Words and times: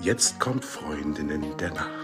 Jetzt 0.00 0.40
kommt 0.40 0.64
Freundinnen 0.64 1.44
der 1.58 1.74
Nacht. 1.74 1.99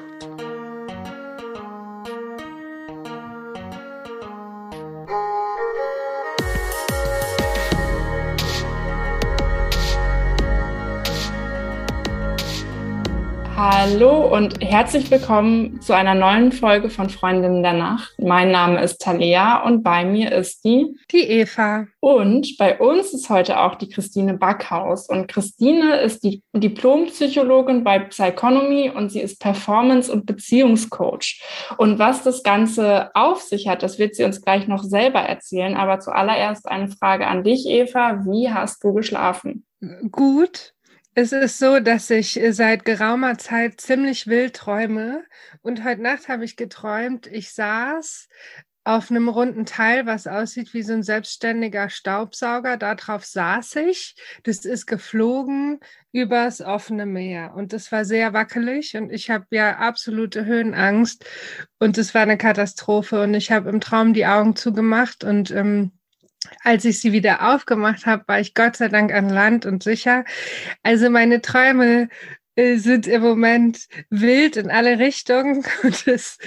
Hallo 13.78 14.34
und 14.34 14.64
herzlich 14.64 15.10
willkommen 15.10 15.82
zu 15.82 15.92
einer 15.94 16.14
neuen 16.14 16.50
Folge 16.50 16.88
von 16.88 17.10
Freundinnen 17.10 17.62
der 17.62 17.74
Nacht. 17.74 18.14
Mein 18.18 18.50
Name 18.50 18.82
ist 18.82 19.02
Talea 19.02 19.62
und 19.66 19.82
bei 19.82 20.02
mir 20.02 20.32
ist 20.32 20.64
die 20.64 20.96
die 21.12 21.28
Eva. 21.28 21.86
Und 22.00 22.56
bei 22.56 22.78
uns 22.78 23.12
ist 23.12 23.28
heute 23.28 23.60
auch 23.60 23.74
die 23.74 23.90
Christine 23.90 24.32
Backhaus. 24.32 25.10
Und 25.10 25.28
Christine 25.28 25.96
ist 25.96 26.24
die 26.24 26.42
Diplompsychologin 26.54 27.84
bei 27.84 27.98
Psychonomy 27.98 28.88
und 28.88 29.12
sie 29.12 29.20
ist 29.20 29.40
Performance- 29.40 30.10
und 30.10 30.24
Beziehungscoach. 30.24 31.42
Und 31.76 31.98
was 31.98 32.22
das 32.22 32.42
Ganze 32.42 33.10
auf 33.14 33.42
sich 33.42 33.68
hat, 33.68 33.82
das 33.82 33.98
wird 33.98 34.14
sie 34.14 34.24
uns 34.24 34.40
gleich 34.40 34.68
noch 34.68 34.84
selber 34.84 35.20
erzählen. 35.20 35.76
Aber 35.76 36.00
zuallererst 36.00 36.66
eine 36.66 36.88
Frage 36.88 37.26
an 37.26 37.44
dich, 37.44 37.66
Eva. 37.66 38.24
Wie 38.24 38.50
hast 38.50 38.82
du 38.82 38.94
geschlafen? 38.94 39.66
Gut. 40.10 40.72
Es 41.18 41.32
ist 41.32 41.58
so, 41.58 41.80
dass 41.80 42.10
ich 42.10 42.38
äh, 42.38 42.52
seit 42.52 42.84
geraumer 42.84 43.38
Zeit 43.38 43.80
ziemlich 43.80 44.26
wild 44.26 44.54
träume. 44.54 45.24
Und 45.62 45.82
heute 45.82 46.02
Nacht 46.02 46.28
habe 46.28 46.44
ich 46.44 46.56
geträumt, 46.56 47.26
ich 47.26 47.54
saß 47.54 48.28
auf 48.84 49.10
einem 49.10 49.30
runden 49.30 49.64
Teil, 49.64 50.04
was 50.04 50.26
aussieht 50.26 50.74
wie 50.74 50.82
so 50.82 50.92
ein 50.92 51.02
selbstständiger 51.02 51.88
Staubsauger. 51.88 52.76
Darauf 52.76 53.24
saß 53.24 53.76
ich. 53.76 54.14
Das 54.42 54.66
ist 54.66 54.84
geflogen 54.84 55.80
übers 56.12 56.60
offene 56.60 57.06
Meer. 57.06 57.54
Und 57.54 57.72
das 57.72 57.90
war 57.92 58.04
sehr 58.04 58.34
wackelig. 58.34 58.94
Und 58.94 59.10
ich 59.10 59.30
habe 59.30 59.46
ja 59.52 59.78
absolute 59.78 60.44
Höhenangst. 60.44 61.24
Und 61.78 61.96
es 61.96 62.14
war 62.14 62.22
eine 62.22 62.36
Katastrophe. 62.36 63.22
Und 63.22 63.32
ich 63.32 63.50
habe 63.50 63.70
im 63.70 63.80
Traum 63.80 64.12
die 64.12 64.26
Augen 64.26 64.54
zugemacht 64.54 65.24
und 65.24 65.50
ähm, 65.50 65.92
als 66.62 66.84
ich 66.84 67.00
sie 67.00 67.12
wieder 67.12 67.52
aufgemacht 67.54 68.06
habe, 68.06 68.24
war 68.26 68.40
ich 68.40 68.54
Gott 68.54 68.76
sei 68.76 68.88
Dank 68.88 69.12
an 69.12 69.28
Land 69.28 69.66
und 69.66 69.82
sicher. 69.82 70.24
Also 70.82 71.10
meine 71.10 71.40
Träume 71.40 72.08
äh, 72.56 72.76
sind 72.76 73.06
im 73.06 73.22
Moment 73.22 73.86
wild 74.08 74.56
in 74.56 74.70
alle 74.70 74.98
Richtungen. 74.98 75.64
Und 75.82 76.06
das, 76.06 76.38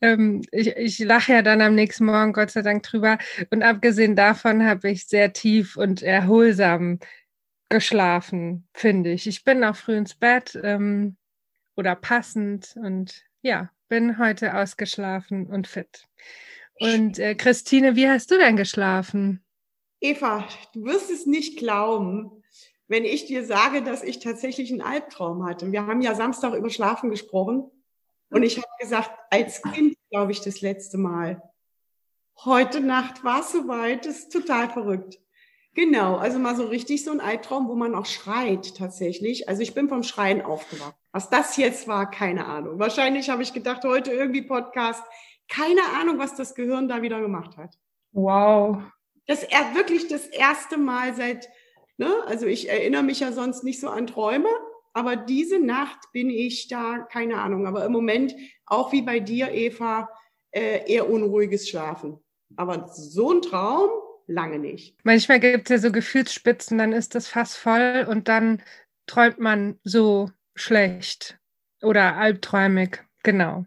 ähm, 0.00 0.42
ich, 0.52 0.68
ich 0.76 0.98
lache 1.00 1.32
ja 1.32 1.42
dann 1.42 1.60
am 1.60 1.74
nächsten 1.74 2.04
Morgen 2.06 2.32
Gott 2.32 2.52
sei 2.52 2.62
Dank 2.62 2.84
drüber. 2.84 3.18
Und 3.50 3.62
abgesehen 3.62 4.14
davon 4.14 4.64
habe 4.64 4.90
ich 4.90 5.06
sehr 5.08 5.32
tief 5.32 5.76
und 5.76 6.02
erholsam 6.02 7.00
geschlafen, 7.68 8.68
finde 8.74 9.10
ich. 9.10 9.26
Ich 9.26 9.42
bin 9.42 9.64
auch 9.64 9.74
früh 9.74 9.96
ins 9.96 10.14
Bett 10.14 10.58
ähm, 10.62 11.16
oder 11.74 11.96
passend 11.96 12.74
und 12.76 13.24
ja, 13.42 13.70
bin 13.88 14.18
heute 14.18 14.54
ausgeschlafen 14.54 15.46
und 15.46 15.66
fit. 15.66 16.06
Und 16.80 17.18
äh, 17.18 17.34
Christine, 17.34 17.96
wie 17.96 18.08
hast 18.08 18.30
du 18.30 18.38
denn 18.38 18.56
geschlafen? 18.56 19.42
Eva, 20.00 20.46
du 20.74 20.84
wirst 20.84 21.10
es 21.10 21.26
nicht 21.26 21.58
glauben, 21.58 22.42
wenn 22.88 23.04
ich 23.04 23.26
dir 23.26 23.44
sage, 23.44 23.82
dass 23.82 24.02
ich 24.02 24.18
tatsächlich 24.18 24.70
einen 24.70 24.82
Albtraum 24.82 25.44
hatte. 25.44 25.72
Wir 25.72 25.86
haben 25.86 26.02
ja 26.02 26.14
Samstag 26.14 26.54
über 26.54 26.70
Schlafen 26.70 27.10
gesprochen 27.10 27.70
und 28.30 28.42
ich 28.42 28.58
habe 28.58 28.68
gesagt, 28.78 29.10
als 29.30 29.62
Kind 29.62 29.96
glaube 30.10 30.32
ich 30.32 30.40
das 30.40 30.60
letzte 30.60 30.98
Mal. 30.98 31.42
Heute 32.44 32.80
Nacht 32.80 33.24
war 33.24 33.40
es 33.40 33.52
soweit, 33.52 34.04
das 34.04 34.18
ist 34.18 34.32
total 34.32 34.68
verrückt. 34.68 35.18
Genau, 35.74 36.16
also 36.16 36.38
mal 36.38 36.56
so 36.56 36.66
richtig 36.66 37.04
so 37.04 37.10
ein 37.10 37.20
Albtraum, 37.20 37.68
wo 37.68 37.74
man 37.74 37.94
auch 37.94 38.06
schreit 38.06 38.76
tatsächlich. 38.76 39.48
Also 39.48 39.62
ich 39.62 39.74
bin 39.74 39.88
vom 39.88 40.02
Schreien 40.02 40.40
aufgewacht. 40.40 40.94
Was 41.12 41.28
das 41.28 41.56
jetzt 41.58 41.86
war, 41.86 42.10
keine 42.10 42.46
Ahnung. 42.46 42.78
Wahrscheinlich 42.78 43.28
habe 43.28 43.42
ich 43.42 43.52
gedacht, 43.52 43.84
heute 43.84 44.10
irgendwie 44.10 44.42
Podcast. 44.42 45.02
Keine 45.48 45.82
Ahnung, 46.00 46.18
was 46.18 46.36
das 46.36 46.54
Gehirn 46.54 46.88
da 46.88 47.02
wieder 47.02 47.20
gemacht 47.20 47.56
hat. 47.56 47.78
Wow. 48.12 48.82
Das 49.26 49.42
er 49.42 49.74
wirklich 49.74 50.08
das 50.08 50.26
erste 50.26 50.78
Mal 50.78 51.14
seit, 51.14 51.48
ne, 51.96 52.12
also 52.26 52.46
ich 52.46 52.68
erinnere 52.68 53.02
mich 53.02 53.20
ja 53.20 53.32
sonst 53.32 53.64
nicht 53.64 53.80
so 53.80 53.88
an 53.88 54.06
Träume, 54.06 54.48
aber 54.92 55.16
diese 55.16 55.58
Nacht 55.58 55.98
bin 56.12 56.30
ich 56.30 56.68
da, 56.68 56.98
keine 56.98 57.38
Ahnung, 57.38 57.66
aber 57.66 57.84
im 57.84 57.92
Moment 57.92 58.34
auch 58.64 58.92
wie 58.92 59.02
bei 59.02 59.20
dir, 59.20 59.52
Eva, 59.52 60.08
äh, 60.52 60.90
eher 60.90 61.10
unruhiges 61.10 61.68
Schlafen. 61.68 62.18
Aber 62.56 62.88
so 62.88 63.32
ein 63.32 63.42
Traum, 63.42 63.90
lange 64.26 64.58
nicht. 64.58 64.96
Manchmal 65.04 65.40
gibt 65.40 65.70
es 65.70 65.70
ja 65.70 65.78
so 65.78 65.92
Gefühlsspitzen, 65.92 66.78
dann 66.78 66.92
ist 66.92 67.14
das 67.14 67.28
fast 67.28 67.56
voll 67.56 68.06
und 68.08 68.28
dann 68.28 68.62
träumt 69.06 69.38
man 69.38 69.78
so 69.84 70.30
schlecht 70.54 71.38
oder 71.82 72.16
albträumig. 72.16 73.00
Genau. 73.26 73.64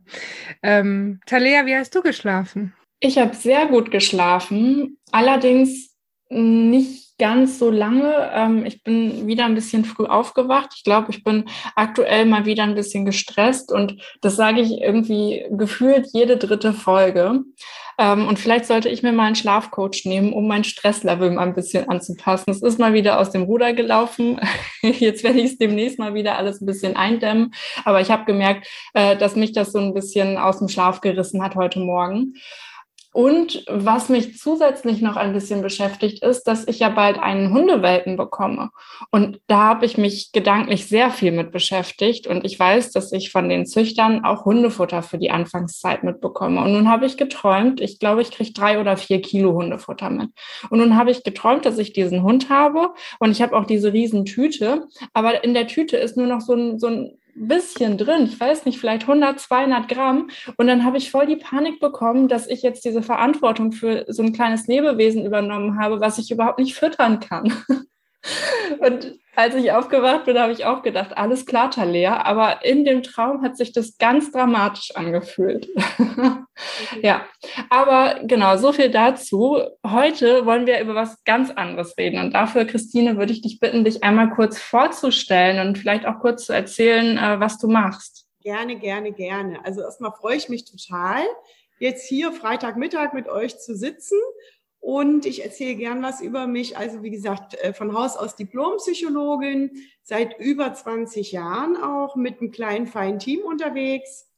Ähm, 0.63 1.19
Talea, 1.25 1.65
wie 1.65 1.75
hast 1.75 1.93
du 1.93 2.01
geschlafen? 2.01 2.73
Ich 3.01 3.17
habe 3.17 3.35
sehr 3.35 3.65
gut 3.65 3.91
geschlafen, 3.91 4.97
allerdings 5.11 5.97
nicht 6.29 7.08
ganz 7.19 7.59
so 7.59 7.69
lange. 7.69 8.31
Ähm, 8.33 8.65
ich 8.65 8.83
bin 8.83 9.27
wieder 9.27 9.45
ein 9.45 9.55
bisschen 9.55 9.85
früh 9.85 10.05
aufgewacht. 10.05 10.71
Ich 10.75 10.83
glaube, 10.83 11.11
ich 11.11 11.23
bin 11.23 11.45
aktuell 11.75 12.25
mal 12.25 12.45
wieder 12.45 12.63
ein 12.63 12.75
bisschen 12.75 13.05
gestresst 13.05 13.71
und 13.71 14.01
das 14.21 14.35
sage 14.35 14.61
ich 14.61 14.81
irgendwie 14.81 15.45
gefühlt 15.51 16.07
jede 16.13 16.37
dritte 16.37 16.73
Folge. 16.73 17.43
Ähm, 17.99 18.29
und 18.29 18.39
vielleicht 18.39 18.65
sollte 18.65 18.87
ich 18.87 19.03
mir 19.03 19.11
mal 19.11 19.25
einen 19.25 19.35
Schlafcoach 19.35 20.05
nehmen, 20.05 20.31
um 20.31 20.47
mein 20.47 20.63
Stresslevel 20.63 21.31
mal 21.31 21.45
ein 21.45 21.53
bisschen 21.53 21.89
anzupassen. 21.89 22.49
Es 22.49 22.61
ist 22.61 22.79
mal 22.79 22.93
wieder 22.93 23.19
aus 23.19 23.29
dem 23.31 23.43
Ruder 23.43 23.73
gelaufen. 23.73 24.39
Jetzt 24.81 25.25
werde 25.25 25.39
ich 25.39 25.51
es 25.51 25.57
demnächst 25.57 25.99
mal 25.99 26.13
wieder 26.13 26.37
alles 26.37 26.61
ein 26.61 26.65
bisschen 26.65 26.95
eindämmen. 26.95 27.53
Aber 27.83 27.99
ich 27.99 28.09
habe 28.09 28.23
gemerkt, 28.23 28.67
äh, 28.93 29.17
dass 29.17 29.35
mich 29.35 29.51
das 29.51 29.73
so 29.73 29.79
ein 29.79 29.93
bisschen 29.93 30.37
aus 30.37 30.59
dem 30.59 30.69
Schlaf 30.69 31.01
gerissen 31.01 31.43
hat 31.43 31.55
heute 31.55 31.79
Morgen. 31.79 32.35
Und 33.19 33.65
was 33.67 34.07
mich 34.07 34.37
zusätzlich 34.37 35.01
noch 35.01 35.17
ein 35.17 35.33
bisschen 35.33 35.61
beschäftigt, 35.61 36.23
ist, 36.23 36.43
dass 36.43 36.65
ich 36.69 36.79
ja 36.79 36.87
bald 36.87 37.19
einen 37.19 37.53
Hundewelpen 37.53 38.15
bekomme. 38.15 38.69
Und 39.11 39.41
da 39.47 39.57
habe 39.57 39.85
ich 39.85 39.97
mich 39.97 40.31
gedanklich 40.31 40.87
sehr 40.87 41.11
viel 41.11 41.33
mit 41.33 41.51
beschäftigt. 41.51 42.27
Und 42.27 42.45
ich 42.45 42.57
weiß, 42.57 42.93
dass 42.93 43.11
ich 43.11 43.29
von 43.29 43.49
den 43.49 43.65
Züchtern 43.65 44.23
auch 44.23 44.45
Hundefutter 44.45 45.03
für 45.03 45.17
die 45.17 45.31
Anfangszeit 45.31 46.01
mitbekomme. 46.05 46.61
Und 46.61 46.71
nun 46.71 46.89
habe 46.89 47.07
ich 47.07 47.17
geträumt, 47.17 47.81
ich 47.81 47.99
glaube, 47.99 48.21
ich 48.21 48.31
kriege 48.31 48.53
drei 48.53 48.79
oder 48.79 48.95
vier 48.95 49.19
Kilo 49.19 49.51
Hundefutter 49.51 50.09
mit. 50.09 50.29
Und 50.69 50.79
nun 50.79 50.95
habe 50.95 51.11
ich 51.11 51.21
geträumt, 51.21 51.65
dass 51.65 51.77
ich 51.77 51.91
diesen 51.91 52.23
Hund 52.23 52.49
habe. 52.49 52.93
Und 53.19 53.31
ich 53.31 53.41
habe 53.41 53.57
auch 53.57 53.65
diese 53.65 53.91
riesen 53.91 54.23
Tüte. 54.23 54.87
Aber 55.11 55.43
in 55.43 55.53
der 55.53 55.67
Tüte 55.67 55.97
ist 55.97 56.15
nur 56.15 56.27
noch 56.27 56.39
so 56.39 56.53
ein, 56.53 56.79
so 56.79 56.87
ein 56.87 57.19
bisschen 57.35 57.97
drin, 57.97 58.25
ich 58.25 58.39
weiß 58.39 58.65
nicht, 58.65 58.79
vielleicht 58.79 59.03
100, 59.03 59.39
200 59.39 59.87
Gramm. 59.87 60.29
Und 60.57 60.67
dann 60.67 60.83
habe 60.83 60.97
ich 60.97 61.11
voll 61.11 61.25
die 61.25 61.35
Panik 61.35 61.79
bekommen, 61.79 62.27
dass 62.27 62.47
ich 62.47 62.61
jetzt 62.61 62.85
diese 62.85 63.01
Verantwortung 63.01 63.71
für 63.71 64.05
so 64.07 64.23
ein 64.23 64.33
kleines 64.33 64.67
Lebewesen 64.67 65.25
übernommen 65.25 65.79
habe, 65.79 65.99
was 65.99 66.17
ich 66.17 66.31
überhaupt 66.31 66.59
nicht 66.59 66.75
füttern 66.75 67.19
kann. 67.19 67.53
Und 68.79 69.19
als 69.35 69.55
ich 69.55 69.71
aufgewacht 69.71 70.25
bin, 70.25 70.37
habe 70.37 70.51
ich 70.51 70.65
auch 70.65 70.81
gedacht, 70.81 71.17
alles 71.17 71.45
klar, 71.45 71.71
Talea. 71.71 72.23
Aber 72.23 72.65
in 72.65 72.83
dem 72.83 73.03
Traum 73.03 73.41
hat 73.41 73.57
sich 73.57 73.71
das 73.71 73.97
ganz 73.97 74.31
dramatisch 74.31 74.95
angefühlt. 74.95 75.69
ja, 77.01 77.25
aber 77.69 78.19
genau, 78.23 78.57
so 78.57 78.73
viel 78.73 78.91
dazu. 78.91 79.61
Heute 79.85 80.45
wollen 80.45 80.67
wir 80.67 80.81
über 80.81 80.95
was 80.95 81.23
ganz 81.23 81.51
anderes 81.51 81.97
reden. 81.97 82.19
Und 82.19 82.33
dafür, 82.33 82.65
Christine, 82.65 83.17
würde 83.17 83.31
ich 83.31 83.41
dich 83.41 83.59
bitten, 83.59 83.85
dich 83.85 84.03
einmal 84.03 84.29
kurz 84.31 84.59
vorzustellen 84.59 85.65
und 85.65 85.77
vielleicht 85.77 86.05
auch 86.05 86.19
kurz 86.19 86.45
zu 86.45 86.53
erzählen, 86.53 87.17
äh, 87.17 87.39
was 87.39 87.57
du 87.57 87.67
machst. 87.67 88.25
Gerne, 88.41 88.77
gerne, 88.77 89.11
gerne. 89.11 89.59
Also 89.63 89.81
erstmal 89.81 90.11
freue 90.11 90.35
ich 90.35 90.49
mich 90.49 90.65
total, 90.65 91.21
jetzt 91.79 92.07
hier 92.07 92.31
Freitagmittag 92.31 93.13
mit 93.13 93.27
euch 93.27 93.57
zu 93.57 93.75
sitzen 93.75 94.17
und 94.79 95.25
ich 95.25 95.43
erzähle 95.43 95.75
gern 95.75 96.01
was 96.01 96.21
über 96.21 96.47
mich. 96.47 96.77
Also 96.77 97.03
wie 97.03 97.09
gesagt, 97.09 97.55
äh, 97.55 97.73
von 97.73 97.93
Haus 97.93 98.15
aus 98.15 98.35
Diplompsychologin, 98.35 99.71
seit 100.03 100.39
über 100.39 100.73
20 100.73 101.31
Jahren 101.31 101.77
auch 101.77 102.15
mit 102.15 102.39
einem 102.39 102.51
kleinen 102.51 102.87
feinen 102.87 103.19
Team 103.19 103.41
unterwegs. 103.41 104.28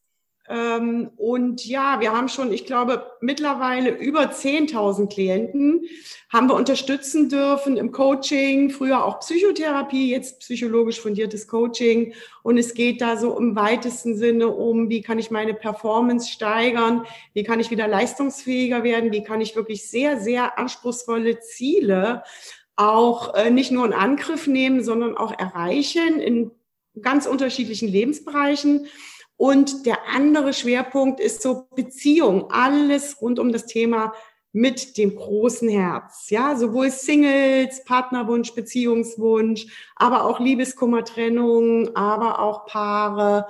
Ähm, 0.50 1.12
und 1.18 1.66
ja, 1.66 2.00
wir 2.00 2.12
haben 2.12 2.28
schon, 2.28 2.52
ich 2.52 2.66
glaube, 2.66 3.06
mittlerweile 3.22 3.92
über 3.92 4.32
10.000 4.32 5.08
Klienten 5.08 5.86
haben 6.30 6.48
wir 6.48 6.56
unterstützen 6.56 7.30
dürfen 7.30 7.78
im 7.78 7.92
Coaching, 7.92 8.70
früher 8.70 9.06
auch 9.06 9.20
Psychotherapie, 9.20 10.10
jetzt 10.10 10.40
psychologisch 10.40 11.00
fundiertes 11.00 11.48
Coaching. 11.48 12.14
Und 12.44 12.58
es 12.58 12.74
geht 12.74 13.02
da 13.02 13.18
so 13.18 13.38
im 13.38 13.56
weitesten 13.56 14.18
Sinne 14.18 14.48
um, 14.48 14.90
wie 14.90 15.02
kann 15.02 15.20
ich 15.20 15.32
meine 15.32 15.54
Performance 15.54 16.30
steigern, 16.30 17.06
wie 17.34 17.44
kann 17.44 17.60
ich 17.60 17.72
wieder 17.72 17.88
leistungsfähiger 17.88 18.84
werden, 18.84 19.12
wie 19.12 19.24
kann 19.24 19.42
ich 19.42 19.56
wirklich 19.56 19.90
sehr, 19.90 20.20
sehr 20.20 20.58
anspruchsvolle 20.58 21.40
Ziele 21.40 22.24
auch 22.76 23.36
äh, 23.36 23.52
nicht 23.52 23.72
nur 23.72 23.86
in 23.86 23.94
Angriff 23.94 24.48
nehmen, 24.48 24.84
sondern 24.84 25.16
auch 25.16 25.38
erreichen 25.38 26.20
in 26.20 26.52
ganz 27.00 27.26
unterschiedlichen 27.26 27.88
Lebensbereichen. 27.88 28.88
Und 29.42 29.88
der 29.88 30.08
andere 30.08 30.54
Schwerpunkt 30.54 31.20
ist 31.20 31.42
so 31.42 31.66
Beziehung, 31.76 32.52
alles 32.52 33.20
rund 33.24 33.40
um 33.40 33.52
das 33.52 33.66
Thema 33.66 34.14
mit 34.52 35.00
dem 35.00 35.16
großen 35.16 35.68
Herz. 35.68 36.30
Ja, 36.30 36.56
sowohl 36.56 36.92
Singles, 36.92 37.84
Partnerwunsch, 37.84 38.54
Beziehungswunsch, 38.54 39.66
aber 39.96 40.26
auch 40.26 40.40
Liebeskummertrennung, 40.40 41.96
aber 41.96 42.38
auch 42.38 42.68
Paare, 42.68 43.48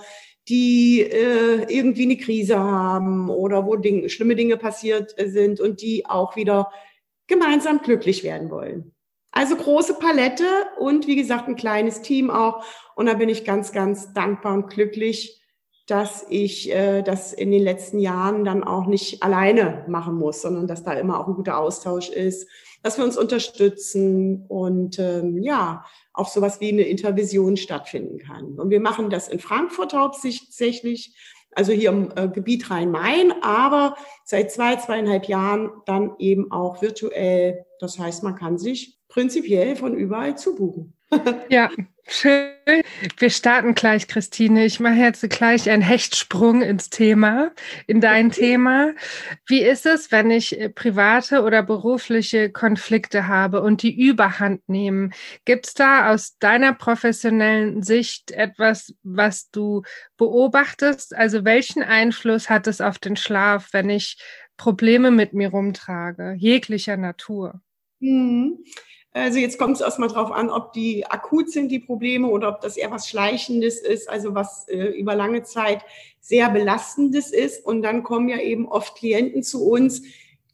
die 0.47 1.01
äh, 1.01 1.65
irgendwie 1.67 2.03
eine 2.03 2.15
Krise 2.15 2.57
haben 2.57 3.29
oder 3.29 3.65
wo 3.65 3.75
Dinge, 3.75 4.07
schlimme 4.07 4.37
Dinge 4.37 4.55
passiert 4.55 5.13
sind 5.21 5.59
und 5.59 5.81
die 5.81 6.05
auch 6.05 6.37
wieder 6.37 6.71
gemeinsam 7.27 7.81
glücklich 7.81 8.23
werden 8.23 8.49
wollen. 8.49 8.95
Also 9.33 9.57
große 9.57 9.95
Palette 9.95 10.45
und 10.79 11.05
wie 11.07 11.17
gesagt 11.17 11.49
ein 11.49 11.57
kleines 11.57 12.01
Team 12.01 12.29
auch. 12.29 12.63
Und 12.95 13.07
da 13.07 13.15
bin 13.15 13.27
ich 13.27 13.43
ganz, 13.43 13.73
ganz 13.73 14.13
dankbar 14.13 14.53
und 14.53 14.69
glücklich, 14.69 15.40
dass 15.87 16.25
ich 16.29 16.71
äh, 16.71 17.01
das 17.01 17.33
in 17.33 17.51
den 17.51 17.63
letzten 17.63 17.99
Jahren 17.99 18.43
dann 18.43 18.63
auch 18.63 18.85
nicht 18.85 19.23
alleine 19.23 19.85
machen 19.87 20.15
muss, 20.15 20.41
sondern 20.41 20.67
dass 20.67 20.83
da 20.83 20.93
immer 20.93 21.19
auch 21.19 21.27
ein 21.27 21.35
guter 21.35 21.57
Austausch 21.57 22.09
ist, 22.09 22.47
dass 22.83 22.97
wir 22.97 23.05
uns 23.05 23.17
unterstützen 23.17 24.45
und 24.47 24.99
ähm, 24.99 25.37
ja, 25.37 25.85
auch 26.13 26.27
sowas 26.27 26.59
wie 26.59 26.69
eine 26.69 26.83
Intervision 26.83 27.57
stattfinden 27.57 28.17
kann. 28.17 28.59
Und 28.59 28.69
wir 28.69 28.79
machen 28.79 29.09
das 29.09 29.27
in 29.27 29.39
Frankfurt 29.39 29.93
hauptsächlich, 29.93 31.15
also 31.53 31.71
hier 31.71 31.89
im 31.89 32.11
äh, 32.15 32.27
Gebiet 32.27 32.69
Rhein-Main, 32.69 33.33
aber 33.41 33.95
seit 34.23 34.51
zwei, 34.51 34.75
zweieinhalb 34.75 35.25
Jahren 35.27 35.69
dann 35.85 36.15
eben 36.19 36.51
auch 36.51 36.81
virtuell. 36.81 37.65
Das 37.79 37.99
heißt, 37.99 38.23
man 38.23 38.35
kann 38.35 38.57
sich 38.57 38.99
prinzipiell 39.07 39.75
von 39.75 39.95
überall 39.95 40.37
zubuchen. 40.37 40.93
Ja, 41.49 41.69
schön. 42.07 42.51
Wir 43.17 43.29
starten 43.29 43.75
gleich, 43.75 44.07
Christine. 44.07 44.65
Ich 44.65 44.79
mache 44.79 44.95
jetzt 44.95 45.27
gleich 45.29 45.69
einen 45.69 45.81
Hechtsprung 45.81 46.61
ins 46.61 46.89
Thema, 46.89 47.51
in 47.87 48.01
dein 48.01 48.31
Thema. 48.31 48.93
Wie 49.45 49.61
ist 49.61 49.85
es, 49.85 50.11
wenn 50.11 50.31
ich 50.31 50.59
äh, 50.59 50.69
private 50.69 51.43
oder 51.43 51.63
berufliche 51.63 52.49
Konflikte 52.49 53.27
habe 53.27 53.61
und 53.61 53.83
die 53.83 53.95
Überhand 53.95 54.67
nehmen? 54.69 55.13
Gibt 55.45 55.67
es 55.67 55.73
da 55.73 56.11
aus 56.13 56.37
deiner 56.39 56.73
professionellen 56.73 57.83
Sicht 57.83 58.31
etwas, 58.31 58.93
was 59.03 59.49
du 59.51 59.83
beobachtest? 60.17 61.15
Also 61.15 61.43
welchen 61.43 61.83
Einfluss 61.83 62.49
hat 62.49 62.67
es 62.67 62.81
auf 62.81 62.99
den 62.99 63.15
Schlaf, 63.15 63.69
wenn 63.73 63.89
ich 63.89 64.17
Probleme 64.57 65.11
mit 65.11 65.33
mir 65.33 65.49
rumtrage, 65.49 66.35
jeglicher 66.37 66.95
Natur? 66.95 67.61
Mhm. 67.99 68.63
Also 69.13 69.39
jetzt 69.39 69.57
kommt 69.57 69.75
es 69.75 69.81
erstmal 69.81 70.07
drauf 70.07 70.31
an, 70.31 70.49
ob 70.49 70.71
die 70.71 71.05
akut 71.05 71.49
sind, 71.51 71.69
die 71.69 71.79
Probleme, 71.79 72.27
oder 72.27 72.47
ob 72.49 72.61
das 72.61 72.77
eher 72.77 72.91
was 72.91 73.09
Schleichendes 73.09 73.79
ist, 73.79 74.09
also 74.09 74.35
was 74.35 74.67
äh, 74.69 74.85
über 74.97 75.15
lange 75.15 75.43
Zeit 75.43 75.83
sehr 76.21 76.49
belastendes 76.49 77.31
ist. 77.31 77.65
Und 77.65 77.81
dann 77.81 78.03
kommen 78.03 78.29
ja 78.29 78.39
eben 78.39 78.67
oft 78.67 78.95
Klienten 78.95 79.43
zu 79.43 79.67
uns, 79.67 80.03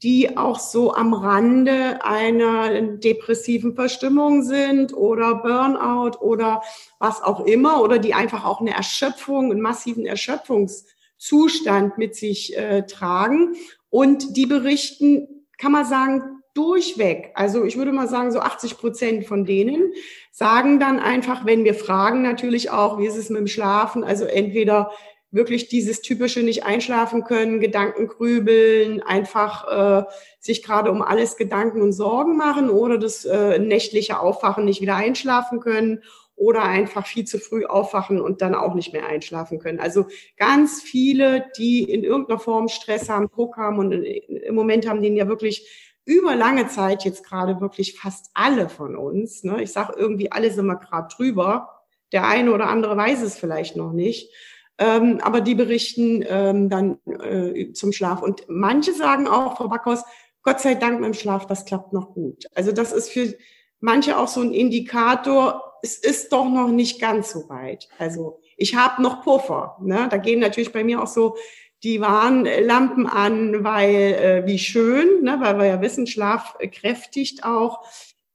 die 0.01 0.37
auch 0.37 0.59
so 0.59 0.93
am 0.93 1.13
Rande 1.13 2.03
einer 2.03 2.81
depressiven 2.97 3.75
Verstimmung 3.75 4.43
sind 4.43 4.93
oder 4.93 5.35
Burnout 5.35 6.19
oder 6.19 6.61
was 6.99 7.21
auch 7.21 7.45
immer, 7.45 7.81
oder 7.83 7.99
die 7.99 8.13
einfach 8.13 8.43
auch 8.43 8.61
eine 8.61 8.73
Erschöpfung, 8.73 9.51
einen 9.51 9.61
massiven 9.61 10.05
Erschöpfungszustand 10.05 11.97
mit 11.97 12.15
sich 12.15 12.57
äh, 12.57 12.87
tragen. 12.87 13.55
Und 13.89 14.35
die 14.35 14.45
berichten, 14.47 15.45
kann 15.57 15.71
man 15.71 15.85
sagen, 15.85 16.36
durchweg, 16.57 17.31
also 17.35 17.63
ich 17.63 17.77
würde 17.77 17.91
mal 17.91 18.07
sagen, 18.07 18.31
so 18.31 18.39
80 18.39 18.77
Prozent 18.77 19.25
von 19.25 19.45
denen 19.45 19.93
sagen 20.31 20.79
dann 20.79 20.99
einfach, 20.99 21.45
wenn 21.45 21.63
wir 21.63 21.75
fragen 21.75 22.23
natürlich 22.23 22.71
auch, 22.71 22.97
wie 22.97 23.05
ist 23.05 23.15
es 23.15 23.29
mit 23.29 23.39
dem 23.39 23.47
Schlafen, 23.47 24.03
also 24.03 24.25
entweder 24.25 24.91
wirklich 25.29 25.67
dieses 25.67 26.01
typische 26.01 26.41
nicht 26.41 26.65
einschlafen 26.65 27.23
können, 27.23 27.59
Gedanken 27.59 28.07
grübeln, 28.07 29.03
einfach 29.03 29.67
äh, 29.67 30.05
sich 30.39 30.63
gerade 30.63 30.89
um 30.89 31.01
alles 31.01 31.37
Gedanken 31.37 31.81
und 31.81 31.93
Sorgen 31.93 32.37
machen 32.37 32.69
oder 32.69 32.97
das 32.97 33.25
äh, 33.25 33.59
nächtliche 33.59 34.19
Aufwachen 34.19 34.65
nicht 34.65 34.81
wieder 34.81 34.95
einschlafen 34.95 35.59
können 35.59 36.01
oder 36.35 36.63
einfach 36.63 37.05
viel 37.05 37.25
zu 37.25 37.39
früh 37.39 37.65
aufwachen 37.65 38.21
und 38.21 38.41
dann 38.41 38.55
auch 38.55 38.75
nicht 38.75 38.93
mehr 38.93 39.07
einschlafen 39.07 39.59
können. 39.59 39.79
Also 39.79 40.05
ganz 40.37 40.81
viele, 40.81 41.45
die 41.57 41.83
in 41.83 42.03
irgendeiner 42.03 42.39
Form 42.39 42.67
Stress 42.67 43.09
haben, 43.09 43.29
Druck 43.29 43.57
haben 43.57 43.79
und 43.79 43.91
im 43.91 44.55
Moment 44.55 44.87
haben 44.87 45.01
die 45.01 45.09
ja 45.09 45.27
wirklich 45.27 45.86
über 46.07 46.35
lange 46.35 46.67
Zeit 46.67 47.03
jetzt 47.03 47.25
gerade 47.25 47.59
wirklich 47.59 47.99
fast 47.99 48.31
alle 48.33 48.69
von 48.69 48.95
uns, 48.95 49.43
ne, 49.43 49.61
ich 49.61 49.73
sage 49.73 49.93
irgendwie, 49.97 50.31
alle 50.31 50.49
sind 50.51 50.65
wir 50.65 50.77
gerade 50.77 51.13
drüber, 51.13 51.83
der 52.13 52.25
eine 52.25 52.53
oder 52.53 52.69
andere 52.69 52.95
weiß 52.95 53.21
es 53.21 53.37
vielleicht 53.37 53.75
noch 53.75 53.91
nicht, 53.91 54.33
ähm, 54.77 55.19
aber 55.21 55.41
die 55.41 55.53
berichten 55.53 56.23
ähm, 56.25 56.69
dann 56.69 56.99
äh, 57.05 57.73
zum 57.73 57.91
Schlaf. 57.91 58.21
Und 58.21 58.45
manche 58.47 58.93
sagen 58.93 59.27
auch, 59.27 59.57
Frau 59.57 59.67
Backhaus, 59.67 60.03
Gott 60.43 60.61
sei 60.61 60.75
Dank 60.75 61.01
mit 61.01 61.07
dem 61.07 61.13
Schlaf, 61.13 61.45
das 61.45 61.65
klappt 61.65 61.91
noch 61.91 62.13
gut. 62.13 62.45
Also 62.55 62.71
das 62.71 62.93
ist 62.93 63.09
für 63.09 63.35
manche 63.81 64.17
auch 64.17 64.29
so 64.29 64.39
ein 64.39 64.53
Indikator, 64.53 65.73
es 65.81 65.97
ist 65.97 66.31
doch 66.31 66.49
noch 66.49 66.69
nicht 66.69 67.01
ganz 67.01 67.31
so 67.31 67.49
weit. 67.49 67.89
Also 67.97 68.39
ich 68.55 68.75
habe 68.75 69.01
noch 69.01 69.23
Puffer. 69.23 69.77
Ne? 69.81 70.07
Da 70.09 70.17
gehen 70.17 70.39
natürlich 70.39 70.71
bei 70.71 70.85
mir 70.85 71.03
auch 71.03 71.07
so 71.07 71.35
die 71.83 72.01
Warnlampen 72.01 73.07
an, 73.07 73.63
weil 73.63 73.93
äh, 73.93 74.43
wie 74.45 74.59
schön, 74.59 75.23
ne, 75.23 75.37
weil 75.39 75.57
wir 75.57 75.65
ja 75.65 75.81
wissen, 75.81 76.07
Schlaf 76.07 76.57
kräftigt 76.71 77.43
auch. 77.43 77.83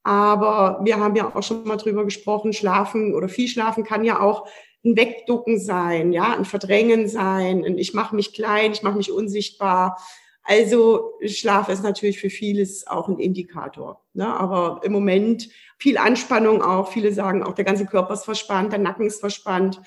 Aber 0.05 0.81
wir 0.85 0.99
haben 0.99 1.17
ja 1.17 1.35
auch 1.35 1.43
schon 1.43 1.65
mal 1.65 1.77
drüber 1.77 2.05
gesprochen, 2.05 2.53
Schlafen 2.53 3.15
oder 3.15 3.29
viel 3.29 3.49
Schlafen 3.49 3.85
kann 3.85 4.05
ja 4.05 4.21
auch 4.21 4.47
ein 4.85 4.97
Wegducken 4.97 5.61
sein, 5.61 6.13
ja, 6.13 6.37
ein 6.37 6.45
Verdrängen 6.45 7.09
sein. 7.09 7.63
Und 7.65 7.79
ich 7.79 7.95
mache 7.95 8.17
mich 8.17 8.33
klein, 8.33 8.73
ich 8.73 8.83
mache 8.83 8.97
mich 8.97 9.13
unsichtbar. 9.13 9.97
Also 10.45 11.13
Schlaf 11.25 11.69
ist 11.69 11.85
natürlich 11.85 12.19
für 12.19 12.31
vieles 12.31 12.87
auch 12.89 13.09
ein 13.09 13.21
Indikator. 13.21 14.05
Ne? 14.13 14.27
Aber 14.27 14.81
im 14.83 14.93
Moment 14.93 15.49
viel 15.79 15.99
Anspannung 15.99 16.63
auch. 16.63 16.91
Viele 16.91 17.13
sagen 17.13 17.45
auch, 17.45 17.55
der 17.55 17.65
ganze 17.65 17.87
Körper 17.87 18.15
ist 18.15 18.25
verspannt, 18.25 18.73
der 18.73 18.81
Nacken 18.81 19.07
ist 19.07 19.21
verspannt. 19.21 19.81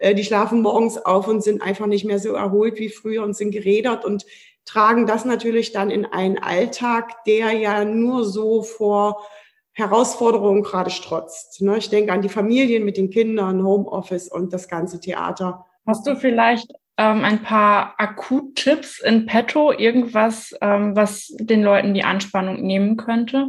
Äh, 0.00 0.14
die 0.14 0.24
schlafen 0.24 0.62
morgens 0.62 0.98
auf 0.98 1.28
und 1.28 1.44
sind 1.44 1.62
einfach 1.62 1.86
nicht 1.86 2.04
mehr 2.04 2.18
so 2.18 2.32
erholt 2.32 2.78
wie 2.78 2.88
früher 2.88 3.22
und 3.22 3.36
sind 3.36 3.52
gerädert 3.52 4.04
und 4.04 4.26
tragen 4.64 5.06
das 5.06 5.24
natürlich 5.24 5.72
dann 5.72 5.90
in 5.90 6.06
einen 6.06 6.38
Alltag, 6.38 7.24
der 7.24 7.52
ja 7.52 7.84
nur 7.84 8.24
so 8.24 8.62
vor 8.62 9.24
Herausforderungen 9.72 10.62
gerade 10.62 10.90
strotzt. 10.90 11.62
Ne? 11.62 11.78
Ich 11.78 11.90
denke 11.90 12.12
an 12.12 12.22
die 12.22 12.28
Familien 12.28 12.84
mit 12.84 12.96
den 12.96 13.10
Kindern, 13.10 13.64
Homeoffice 13.64 14.28
und 14.28 14.52
das 14.52 14.68
ganze 14.68 15.00
Theater. 15.00 15.66
Hast 15.86 16.06
du 16.06 16.16
vielleicht 16.16 16.72
ähm, 16.96 17.24
ein 17.24 17.42
paar 17.42 17.94
Akuttipps 17.98 19.00
in 19.00 19.26
petto, 19.26 19.72
irgendwas, 19.72 20.54
ähm, 20.60 20.96
was 20.96 21.32
den 21.38 21.62
Leuten 21.62 21.94
die 21.94 22.04
Anspannung 22.04 22.62
nehmen 22.62 22.96
könnte? 22.96 23.48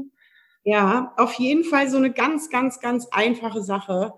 Ja, 0.63 1.13
auf 1.17 1.33
jeden 1.33 1.63
Fall 1.63 1.89
so 1.89 1.97
eine 1.97 2.11
ganz, 2.11 2.49
ganz, 2.49 2.79
ganz 2.79 3.07
einfache 3.11 3.61
Sache 3.61 4.13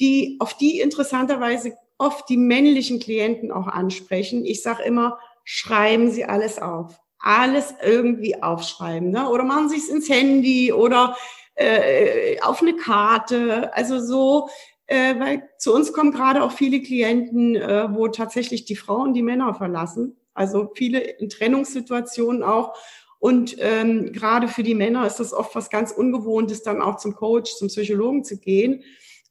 die, 0.00 0.36
auf 0.40 0.56
die 0.56 0.80
interessanterweise 0.80 1.74
oft 1.98 2.28
die 2.28 2.36
männlichen 2.36 2.98
Klienten 2.98 3.52
auch 3.52 3.68
ansprechen. 3.68 4.44
Ich 4.44 4.62
sage 4.62 4.82
immer, 4.82 5.18
schreiben 5.44 6.10
Sie 6.10 6.24
alles 6.24 6.58
auf. 6.58 6.98
Alles 7.18 7.74
irgendwie 7.82 8.42
aufschreiben. 8.42 9.10
Ne? 9.10 9.28
Oder 9.28 9.44
machen 9.44 9.68
Sie 9.68 9.76
es 9.76 9.88
ins 9.88 10.08
Handy 10.08 10.72
oder 10.72 11.16
äh, 11.54 12.40
auf 12.40 12.62
eine 12.62 12.74
Karte. 12.74 13.72
Also 13.74 14.00
so, 14.00 14.48
äh, 14.86 15.18
weil 15.18 15.48
zu 15.58 15.72
uns 15.72 15.92
kommen 15.92 16.10
gerade 16.10 16.42
auch 16.42 16.52
viele 16.52 16.80
Klienten, 16.80 17.54
äh, 17.54 17.86
wo 17.94 18.08
tatsächlich 18.08 18.64
die 18.64 18.76
Frauen 18.76 19.14
die 19.14 19.22
Männer 19.22 19.54
verlassen. 19.54 20.16
Also 20.34 20.72
viele 20.74 20.98
in 20.98 21.28
Trennungssituationen 21.28 22.42
auch. 22.42 22.74
Und 23.20 23.56
ähm, 23.60 24.12
gerade 24.12 24.48
für 24.48 24.64
die 24.64 24.74
Männer 24.74 25.06
ist 25.06 25.20
das 25.20 25.32
oft 25.32 25.54
was 25.54 25.70
ganz 25.70 25.92
Ungewohntes, 25.92 26.64
dann 26.64 26.82
auch 26.82 26.96
zum 26.96 27.14
Coach, 27.14 27.54
zum 27.54 27.68
Psychologen 27.68 28.24
zu 28.24 28.38
gehen. 28.38 28.82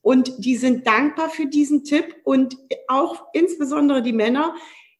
Und 0.02 0.44
die 0.44 0.56
sind 0.56 0.86
dankbar 0.86 1.30
für 1.30 1.46
diesen 1.46 1.84
Tipp 1.84 2.16
und 2.24 2.58
auch 2.88 3.22
insbesondere 3.32 4.02
die 4.02 4.12
Männer, 4.12 4.54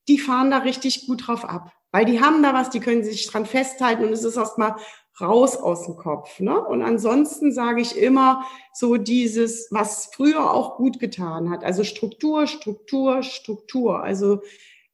die 0.09 0.18
fahren 0.18 0.50
da 0.50 0.59
richtig 0.59 1.06
gut 1.06 1.26
drauf 1.26 1.44
ab. 1.44 1.73
Weil 1.90 2.06
die 2.06 2.21
haben 2.21 2.42
da 2.42 2.54
was, 2.54 2.71
die 2.71 2.80
können 2.80 3.04
sich 3.04 3.26
dran 3.26 3.44
festhalten 3.44 4.04
und 4.04 4.12
es 4.12 4.25
ist 4.25 4.37
erstmal 4.37 4.76
raus 5.21 5.56
aus 5.56 5.85
dem 5.85 5.97
Kopf. 5.97 6.40
Ne? 6.40 6.59
Und 6.59 6.82
ansonsten 6.82 7.52
sage 7.52 7.82
ich 7.82 7.97
immer 7.97 8.47
so 8.73 8.97
dieses, 8.97 9.68
was 9.71 10.11
früher 10.14 10.50
auch 10.50 10.76
gut 10.76 10.99
getan 11.00 11.50
hat. 11.50 11.64
Also 11.64 11.85
Struktur, 11.85 12.47
Struktur, 12.47 13.23
Struktur. 13.23 14.02
Also 14.02 14.40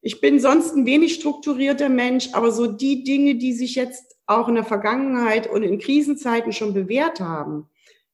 ich 0.01 0.21
bin 0.21 0.41
sonst 0.41 0.75
ein 0.75 0.87
wenig 0.87 1.15
strukturierter 1.15 1.89
Mensch, 1.89 2.31
aber 2.33 2.51
so 2.51 2.67
die 2.67 3.05
Dinge, 3.05 3.37
die 3.37 3.53
sich 3.53 3.75
jetzt 3.75 4.17
auch 4.27 4.49
in 4.49 4.57
der 4.57 4.65
Vergangenheit 4.65 5.49
und 5.49 5.63
in 5.63 5.79
Krisenzeiten 5.79 6.53
schon 6.53 6.75
bewährt 6.75 7.21
haben, 7.21 7.69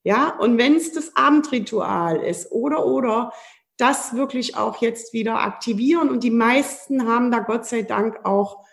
ja, 0.05 0.37
und 0.39 0.59
wenn 0.59 0.77
es 0.77 0.93
das 0.93 1.17
Abendritual 1.17 2.19
ist 2.19 2.53
oder, 2.53 2.87
oder, 2.87 3.33
das 3.77 4.15
wirklich 4.15 4.57
auch 4.57 4.81
jetzt 4.81 5.13
wieder 5.13 5.41
aktivieren. 5.41 6.09
Und 6.09 6.23
die 6.23 6.31
meisten 6.31 7.09
haben 7.09 7.31
da 7.31 7.41
Gott 7.41 7.67
sei 7.67 7.83
Dank 7.83 8.25
auch 8.25 8.65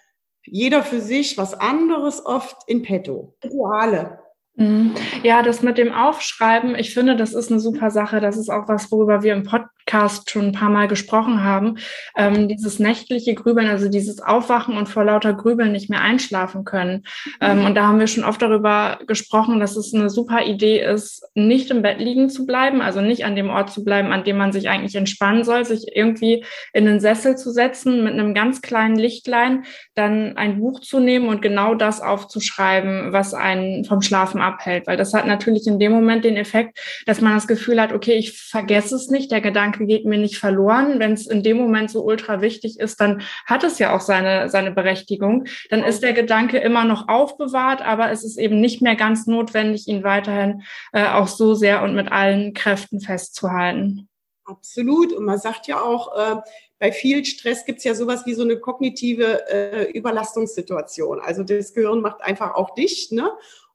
jeder 0.46 0.84
für 0.84 1.02
sich 1.02 1.38
was 1.38 1.54
anderes 1.54 2.24
oft 2.26 2.58
in 2.68 2.84
petto. 2.84 3.36
Rituale. 3.44 4.21
Mhm. 4.62 4.94
Ja, 5.24 5.42
das 5.42 5.64
mit 5.64 5.78
dem 5.78 5.92
Aufschreiben, 5.92 6.76
ich 6.76 6.94
finde, 6.94 7.16
das 7.16 7.34
ist 7.34 7.52
eine 7.52 7.60
super 7.60 7.90
Sache. 7.90 8.20
Das 8.20 8.38
ist 8.38 8.50
auch 8.50 8.68
was, 8.68 8.92
worüber 8.92 9.24
wir 9.24 9.34
im 9.34 9.44
Podcast 9.44 10.30
schon 10.30 10.48
ein 10.48 10.52
paar 10.52 10.70
Mal 10.70 10.88
gesprochen 10.88 11.44
haben. 11.44 11.78
Ähm, 12.16 12.48
dieses 12.48 12.78
nächtliche 12.78 13.34
Grübeln, 13.34 13.68
also 13.68 13.90
dieses 13.90 14.22
Aufwachen 14.22 14.78
und 14.78 14.88
vor 14.88 15.04
lauter 15.04 15.34
Grübeln 15.34 15.72
nicht 15.72 15.90
mehr 15.90 16.02
einschlafen 16.02 16.64
können. 16.64 17.04
Ähm, 17.40 17.66
und 17.66 17.76
da 17.76 17.88
haben 17.88 18.00
wir 18.00 18.08
schon 18.08 18.24
oft 18.24 18.42
darüber 18.42 19.00
gesprochen, 19.08 19.60
dass 19.60 19.76
es 19.76 19.94
eine 19.94 20.10
super 20.10 20.46
Idee 20.46 20.80
ist, 20.82 21.24
nicht 21.34 21.72
im 21.72 21.82
Bett 21.82 22.00
liegen 22.00 22.30
zu 22.30 22.46
bleiben, 22.46 22.82
also 22.82 23.02
nicht 23.02 23.26
an 23.26 23.36
dem 23.36 23.50
Ort 23.50 23.72
zu 23.72 23.84
bleiben, 23.84 24.12
an 24.12 24.24
dem 24.24 24.38
man 24.38 24.52
sich 24.52 24.70
eigentlich 24.70 24.96
entspannen 24.96 25.44
soll, 25.44 25.66
sich 25.66 25.86
irgendwie 25.96 26.46
in 26.74 26.86
den 26.86 27.00
Sessel 27.00 27.36
zu 27.36 27.52
setzen 27.52 28.04
mit 28.04 28.14
einem 28.14 28.36
ganz 28.36 28.62
kleinen 28.62 28.96
Lichtlein, 28.96 29.64
dann 29.96 30.38
ein 30.38 30.60
Buch 30.60 30.82
zu 30.82 31.00
nehmen 31.00 31.28
und 31.30 31.42
genau 31.42 31.74
das 31.74 32.02
aufzuschreiben, 32.02 33.12
was 33.12 33.34
einen 33.34 33.86
vom 33.86 34.02
Schlafen 34.02 34.42
ab 34.42 34.51
abhält, 34.52 34.88
weil 34.88 34.98
das 34.98 35.14
hat 35.14 35.26
natürlich 35.26 35.68
in 35.68 35.80
dem 35.80 35.92
Moment 35.92 36.26
den 36.26 36.36
Effekt, 36.36 36.80
dass 37.06 37.22
man 37.22 37.34
das 37.34 37.48
Gefühl 37.48 37.82
hat, 37.82 37.94
okay, 37.94 38.14
ich 38.14 38.38
vergesse 38.38 38.96
es 38.96 39.10
nicht, 39.10 39.32
der 39.32 39.42
Gedanke 39.42 39.86
geht 39.86 40.06
mir 40.06 40.18
nicht 40.18 40.38
verloren. 40.38 41.00
Wenn 41.00 41.14
es 41.14 41.28
in 41.28 41.44
dem 41.44 41.58
Moment 41.58 41.90
so 41.90 42.04
ultra 42.04 42.42
wichtig 42.42 42.80
ist, 42.80 43.00
dann 43.00 43.22
hat 43.46 43.64
es 43.64 43.80
ja 43.80 43.96
auch 43.96 44.02
seine, 44.02 44.50
seine 44.50 44.72
Berechtigung. 44.72 45.46
Dann 45.70 45.84
ist 45.84 46.04
der 46.04 46.14
Gedanke 46.14 46.58
immer 46.58 46.86
noch 46.86 47.08
aufbewahrt, 47.08 47.82
aber 47.82 48.12
es 48.12 48.24
ist 48.24 48.38
eben 48.38 48.60
nicht 48.60 48.82
mehr 48.82 48.96
ganz 48.96 49.28
notwendig, 49.28 49.88
ihn 49.88 50.04
weiterhin 50.04 50.64
äh, 50.92 51.08
auch 51.08 51.28
so 51.28 51.54
sehr 51.54 51.82
und 51.84 51.96
mit 51.96 52.12
allen 52.12 52.54
Kräften 52.54 53.00
festzuhalten. 53.00 54.08
Absolut. 54.46 55.14
Und 55.14 55.26
man 55.26 55.40
sagt 55.40 55.68
ja 55.68 55.82
auch, 55.82 56.16
äh, 56.18 56.42
bei 56.80 56.92
viel 56.92 57.24
Stress 57.24 57.64
gibt 57.64 57.78
es 57.78 57.84
ja 57.84 57.94
sowas 57.94 58.26
wie 58.26 58.34
so 58.34 58.42
eine 58.42 58.58
kognitive 58.58 59.48
äh, 59.48 59.92
Überlastungssituation. 59.92 61.22
Also 61.22 61.44
das 61.44 61.74
Gehirn 61.74 62.02
macht 62.02 62.22
einfach 62.22 62.56
auch 62.56 62.74
dicht. 62.74 63.12
Ne? 63.12 63.30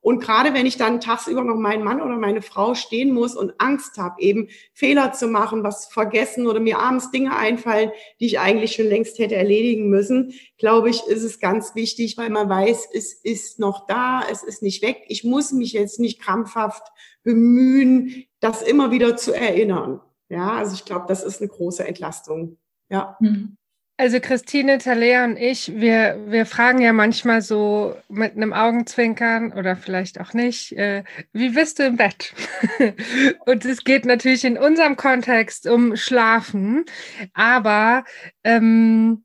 Und 0.06 0.20
gerade 0.20 0.54
wenn 0.54 0.66
ich 0.66 0.76
dann 0.76 1.00
tagsüber 1.00 1.42
noch 1.42 1.56
meinen 1.56 1.82
Mann 1.82 2.00
oder 2.00 2.16
meine 2.16 2.40
Frau 2.40 2.76
stehen 2.76 3.12
muss 3.12 3.34
und 3.34 3.54
Angst 3.58 3.98
habe, 3.98 4.22
eben 4.22 4.46
Fehler 4.72 5.10
zu 5.10 5.26
machen, 5.26 5.64
was 5.64 5.86
vergessen 5.86 6.46
oder 6.46 6.60
mir 6.60 6.78
abends 6.78 7.10
Dinge 7.10 7.36
einfallen, 7.36 7.90
die 8.20 8.26
ich 8.26 8.38
eigentlich 8.38 8.76
schon 8.76 8.86
längst 8.86 9.18
hätte 9.18 9.34
erledigen 9.34 9.88
müssen, 9.88 10.32
glaube 10.58 10.90
ich, 10.90 11.04
ist 11.08 11.24
es 11.24 11.40
ganz 11.40 11.74
wichtig, 11.74 12.16
weil 12.16 12.30
man 12.30 12.48
weiß, 12.48 12.86
es 12.94 13.14
ist 13.14 13.58
noch 13.58 13.88
da, 13.88 14.22
es 14.30 14.44
ist 14.44 14.62
nicht 14.62 14.80
weg. 14.80 15.02
Ich 15.08 15.24
muss 15.24 15.50
mich 15.50 15.72
jetzt 15.72 15.98
nicht 15.98 16.22
krampfhaft 16.22 16.86
bemühen, 17.24 18.26
das 18.38 18.62
immer 18.62 18.92
wieder 18.92 19.16
zu 19.16 19.32
erinnern. 19.32 20.00
Ja, 20.28 20.52
also 20.52 20.74
ich 20.74 20.84
glaube, 20.84 21.06
das 21.08 21.24
ist 21.24 21.40
eine 21.40 21.48
große 21.48 21.84
Entlastung. 21.84 22.58
Ja. 22.90 23.16
Mhm. 23.18 23.56
Also 23.98 24.20
Christine, 24.20 24.76
Talea 24.76 25.24
und 25.24 25.38
ich, 25.38 25.72
wir, 25.74 26.18
wir 26.26 26.44
fragen 26.44 26.82
ja 26.82 26.92
manchmal 26.92 27.40
so 27.40 27.96
mit 28.10 28.36
einem 28.36 28.52
Augenzwinkern 28.52 29.54
oder 29.54 29.74
vielleicht 29.74 30.20
auch 30.20 30.34
nicht, 30.34 30.72
äh, 30.72 31.02
wie 31.32 31.48
bist 31.50 31.78
du 31.78 31.84
im 31.84 31.96
Bett? 31.96 32.34
und 33.46 33.64
es 33.64 33.84
geht 33.84 34.04
natürlich 34.04 34.44
in 34.44 34.58
unserem 34.58 34.96
Kontext 34.96 35.66
um 35.66 35.96
Schlafen, 35.96 36.84
aber 37.32 38.04
ähm, 38.44 39.24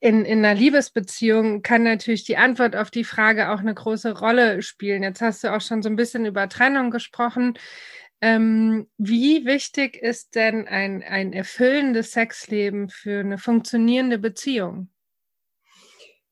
in, 0.00 0.26
in 0.26 0.44
einer 0.44 0.54
Liebesbeziehung 0.54 1.62
kann 1.62 1.82
natürlich 1.82 2.24
die 2.24 2.36
Antwort 2.36 2.76
auf 2.76 2.90
die 2.90 3.04
Frage 3.04 3.50
auch 3.50 3.60
eine 3.60 3.72
große 3.72 4.18
Rolle 4.18 4.60
spielen. 4.60 5.02
Jetzt 5.02 5.22
hast 5.22 5.44
du 5.44 5.54
auch 5.54 5.62
schon 5.62 5.82
so 5.82 5.88
ein 5.88 5.96
bisschen 5.96 6.26
über 6.26 6.46
Trennung 6.50 6.90
gesprochen. 6.90 7.54
Ähm, 8.24 8.86
wie 8.96 9.44
wichtig 9.44 9.96
ist 9.96 10.34
denn 10.34 10.66
ein, 10.66 11.02
ein 11.02 11.34
erfüllendes 11.34 12.12
Sexleben 12.12 12.88
für 12.88 13.20
eine 13.20 13.36
funktionierende 13.36 14.16
Beziehung? 14.16 14.88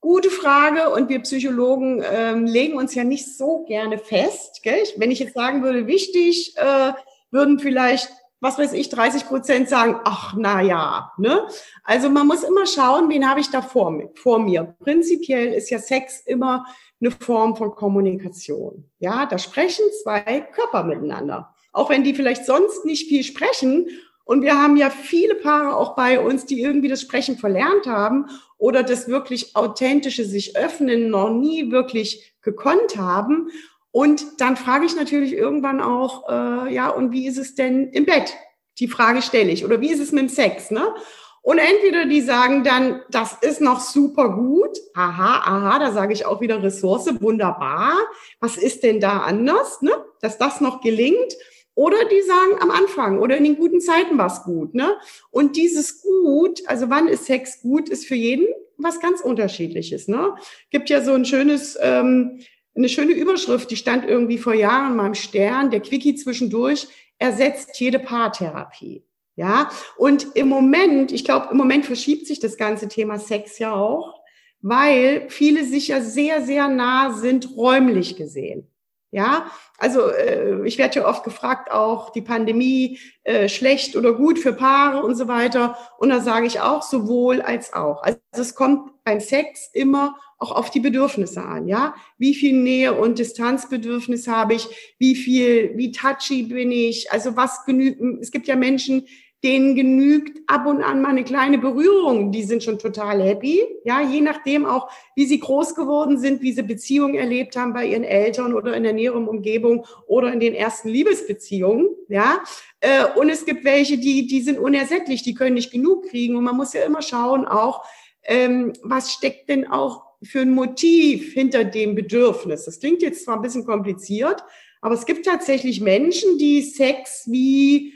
Gute 0.00 0.30
Frage 0.30 0.88
und 0.88 1.10
wir 1.10 1.20
Psychologen 1.20 2.02
ähm, 2.10 2.46
legen 2.46 2.78
uns 2.78 2.94
ja 2.94 3.04
nicht 3.04 3.36
so 3.36 3.64
gerne 3.64 3.98
fest. 3.98 4.62
Gell? 4.62 4.82
Wenn 4.96 5.10
ich 5.10 5.18
jetzt 5.18 5.34
sagen 5.34 5.62
würde, 5.62 5.86
wichtig, 5.86 6.56
äh, 6.56 6.92
würden 7.30 7.58
vielleicht, 7.58 8.10
was 8.40 8.58
weiß 8.58 8.72
ich, 8.72 8.88
30 8.88 9.26
Prozent 9.26 9.68
sagen, 9.68 10.00
ach 10.04 10.32
na 10.34 10.62
ja. 10.62 11.12
Ne? 11.18 11.46
Also 11.84 12.08
man 12.08 12.26
muss 12.26 12.42
immer 12.42 12.64
schauen, 12.64 13.10
wen 13.10 13.28
habe 13.28 13.40
ich 13.40 13.50
da 13.50 13.60
vor, 13.60 14.02
vor 14.14 14.38
mir. 14.38 14.76
Prinzipiell 14.80 15.52
ist 15.52 15.68
ja 15.68 15.78
Sex 15.78 16.22
immer 16.24 16.64
eine 17.02 17.10
Form 17.10 17.54
von 17.54 17.74
Kommunikation. 17.74 18.90
Ja, 18.98 19.26
da 19.26 19.36
sprechen 19.36 19.84
zwei 20.02 20.40
Körper 20.40 20.84
miteinander 20.84 21.51
auch 21.72 21.90
wenn 21.90 22.04
die 22.04 22.14
vielleicht 22.14 22.46
sonst 22.46 22.84
nicht 22.84 23.08
viel 23.08 23.24
sprechen. 23.24 23.88
Und 24.24 24.42
wir 24.42 24.60
haben 24.60 24.76
ja 24.76 24.90
viele 24.90 25.34
Paare 25.34 25.76
auch 25.76 25.96
bei 25.96 26.20
uns, 26.20 26.46
die 26.46 26.62
irgendwie 26.62 26.88
das 26.88 27.00
Sprechen 27.00 27.38
verlernt 27.38 27.86
haben 27.86 28.26
oder 28.56 28.82
das 28.82 29.08
wirklich 29.08 29.56
authentische 29.56 30.24
sich 30.24 30.56
öffnen 30.56 31.10
noch 31.10 31.30
nie 31.30 31.72
wirklich 31.72 32.34
gekonnt 32.42 32.96
haben. 32.96 33.50
Und 33.90 34.40
dann 34.40 34.56
frage 34.56 34.86
ich 34.86 34.96
natürlich 34.96 35.32
irgendwann 35.32 35.80
auch, 35.80 36.28
äh, 36.28 36.72
ja, 36.72 36.88
und 36.88 37.12
wie 37.12 37.26
ist 37.26 37.38
es 37.38 37.54
denn 37.54 37.88
im 37.88 38.06
Bett? 38.06 38.34
Die 38.78 38.88
Frage 38.88 39.20
stelle 39.20 39.50
ich. 39.50 39.64
Oder 39.64 39.80
wie 39.80 39.90
ist 39.90 40.00
es 40.00 40.12
mit 40.12 40.22
dem 40.22 40.28
Sex? 40.28 40.70
Ne? 40.70 40.94
Und 41.42 41.58
entweder 41.58 42.06
die 42.06 42.20
sagen 42.20 42.62
dann, 42.64 43.02
das 43.10 43.36
ist 43.42 43.60
noch 43.60 43.80
super 43.80 44.30
gut. 44.30 44.78
Aha, 44.94 45.42
aha, 45.44 45.78
da 45.80 45.92
sage 45.92 46.12
ich 46.12 46.24
auch 46.24 46.40
wieder 46.40 46.62
Ressource, 46.62 47.20
wunderbar. 47.20 47.94
Was 48.40 48.56
ist 48.56 48.82
denn 48.82 49.00
da 49.00 49.18
anders, 49.18 49.82
ne? 49.82 49.92
dass 50.20 50.38
das 50.38 50.60
noch 50.60 50.80
gelingt? 50.80 51.36
Oder 51.74 52.04
die 52.04 52.20
sagen 52.22 52.60
am 52.60 52.70
Anfang 52.70 53.18
oder 53.18 53.36
in 53.36 53.44
den 53.44 53.56
guten 53.56 53.80
Zeiten 53.80 54.18
war 54.18 54.26
es 54.26 54.42
gut. 54.42 54.74
Ne? 54.74 54.96
Und 55.30 55.56
dieses 55.56 56.02
Gut, 56.02 56.60
also 56.66 56.90
wann 56.90 57.08
ist 57.08 57.24
Sex 57.24 57.62
gut, 57.62 57.88
ist 57.88 58.06
für 58.06 58.14
jeden 58.14 58.46
was 58.76 59.00
ganz 59.00 59.20
unterschiedliches. 59.20 60.08
Ne? 60.08 60.34
Gibt 60.70 60.90
ja 60.90 61.02
so 61.02 61.12
ein 61.12 61.24
schönes, 61.24 61.78
ähm, 61.80 62.40
eine 62.74 62.88
schöne 62.88 63.12
Überschrift, 63.12 63.70
die 63.70 63.76
stand 63.76 64.04
irgendwie 64.04 64.38
vor 64.38 64.54
Jahren 64.54 64.96
mal 64.96 65.06
im 65.08 65.14
Stern, 65.14 65.70
der 65.70 65.80
Quickie 65.80 66.14
zwischendurch, 66.14 66.88
ersetzt 67.18 67.78
jede 67.80 67.98
Paartherapie. 67.98 69.04
Ja, 69.34 69.70
und 69.96 70.28
im 70.34 70.48
Moment, 70.48 71.10
ich 71.10 71.24
glaube, 71.24 71.48
im 71.52 71.56
Moment 71.56 71.86
verschiebt 71.86 72.26
sich 72.26 72.38
das 72.38 72.58
ganze 72.58 72.88
Thema 72.88 73.18
Sex 73.18 73.58
ja 73.58 73.74
auch, 73.74 74.20
weil 74.60 75.26
viele 75.30 75.64
sich 75.64 75.88
ja 75.88 76.02
sehr, 76.02 76.42
sehr 76.42 76.68
nah 76.68 77.14
sind, 77.14 77.56
räumlich 77.56 78.16
gesehen. 78.16 78.68
Ja, 79.14 79.50
also 79.76 80.08
äh, 80.08 80.66
ich 80.66 80.78
werde 80.78 81.00
ja 81.00 81.06
oft 81.06 81.22
gefragt, 81.22 81.70
auch 81.70 82.10
die 82.10 82.22
Pandemie 82.22 82.98
äh, 83.24 83.46
schlecht 83.46 83.94
oder 83.94 84.14
gut 84.14 84.38
für 84.38 84.54
Paare 84.54 85.02
und 85.02 85.16
so 85.16 85.28
weiter. 85.28 85.76
Und 85.98 86.08
da 86.08 86.20
sage 86.20 86.46
ich 86.46 86.60
auch 86.60 86.80
sowohl 86.82 87.42
als 87.42 87.74
auch. 87.74 88.02
Also 88.02 88.18
es 88.32 88.54
kommt 88.54 89.04
beim 89.04 89.20
Sex 89.20 89.68
immer 89.74 90.16
auch 90.38 90.50
auf 90.50 90.70
die 90.70 90.80
Bedürfnisse 90.80 91.42
an, 91.42 91.68
ja. 91.68 91.94
Wie 92.16 92.34
viel 92.34 92.54
Nähe 92.54 92.94
und 92.94 93.18
Distanzbedürfnis 93.18 94.26
habe 94.28 94.54
ich? 94.54 94.66
Wie 94.98 95.14
viel, 95.14 95.76
wie 95.76 95.92
touchy 95.92 96.44
bin 96.44 96.72
ich? 96.72 97.12
Also 97.12 97.36
was 97.36 97.66
genügt? 97.66 98.00
Es 98.22 98.30
gibt 98.30 98.48
ja 98.48 98.56
Menschen, 98.56 99.06
denen 99.42 99.74
genügt 99.74 100.38
ab 100.46 100.66
und 100.66 100.82
an 100.82 101.02
mal 101.02 101.08
eine 101.08 101.24
kleine 101.24 101.58
Berührung, 101.58 102.30
die 102.30 102.44
sind 102.44 102.62
schon 102.62 102.78
total 102.78 103.20
happy. 103.20 103.60
Ja, 103.84 104.00
je 104.00 104.20
nachdem 104.20 104.64
auch, 104.64 104.88
wie 105.16 105.26
sie 105.26 105.40
groß 105.40 105.74
geworden 105.74 106.18
sind, 106.18 106.42
wie 106.42 106.52
sie 106.52 106.62
Beziehungen 106.62 107.16
erlebt 107.16 107.56
haben 107.56 107.72
bei 107.72 107.86
ihren 107.86 108.04
Eltern 108.04 108.54
oder 108.54 108.76
in 108.76 108.84
der 108.84 108.92
näheren 108.92 109.26
Umgebung 109.26 109.84
oder 110.06 110.32
in 110.32 110.38
den 110.38 110.54
ersten 110.54 110.88
Liebesbeziehungen. 110.88 111.88
Ja, 112.08 112.42
äh, 112.80 113.04
und 113.16 113.30
es 113.30 113.44
gibt 113.44 113.64
welche, 113.64 113.98
die, 113.98 114.26
die 114.28 114.42
sind 114.42 114.60
unersättlich, 114.60 115.22
die 115.22 115.34
können 115.34 115.54
nicht 115.54 115.72
genug 115.72 116.08
kriegen. 116.08 116.36
Und 116.36 116.44
man 116.44 116.56
muss 116.56 116.72
ja 116.72 116.84
immer 116.84 117.02
schauen 117.02 117.44
auch, 117.44 117.84
ähm, 118.24 118.72
was 118.82 119.12
steckt 119.12 119.48
denn 119.48 119.66
auch 119.66 120.04
für 120.22 120.42
ein 120.42 120.52
Motiv 120.52 121.32
hinter 121.32 121.64
dem 121.64 121.96
Bedürfnis. 121.96 122.64
Das 122.64 122.78
klingt 122.78 123.02
jetzt 123.02 123.24
zwar 123.24 123.36
ein 123.36 123.42
bisschen 123.42 123.66
kompliziert, 123.66 124.44
aber 124.80 124.94
es 124.94 125.06
gibt 125.06 125.26
tatsächlich 125.26 125.80
Menschen, 125.80 126.38
die 126.38 126.62
Sex 126.62 127.24
wie 127.26 127.91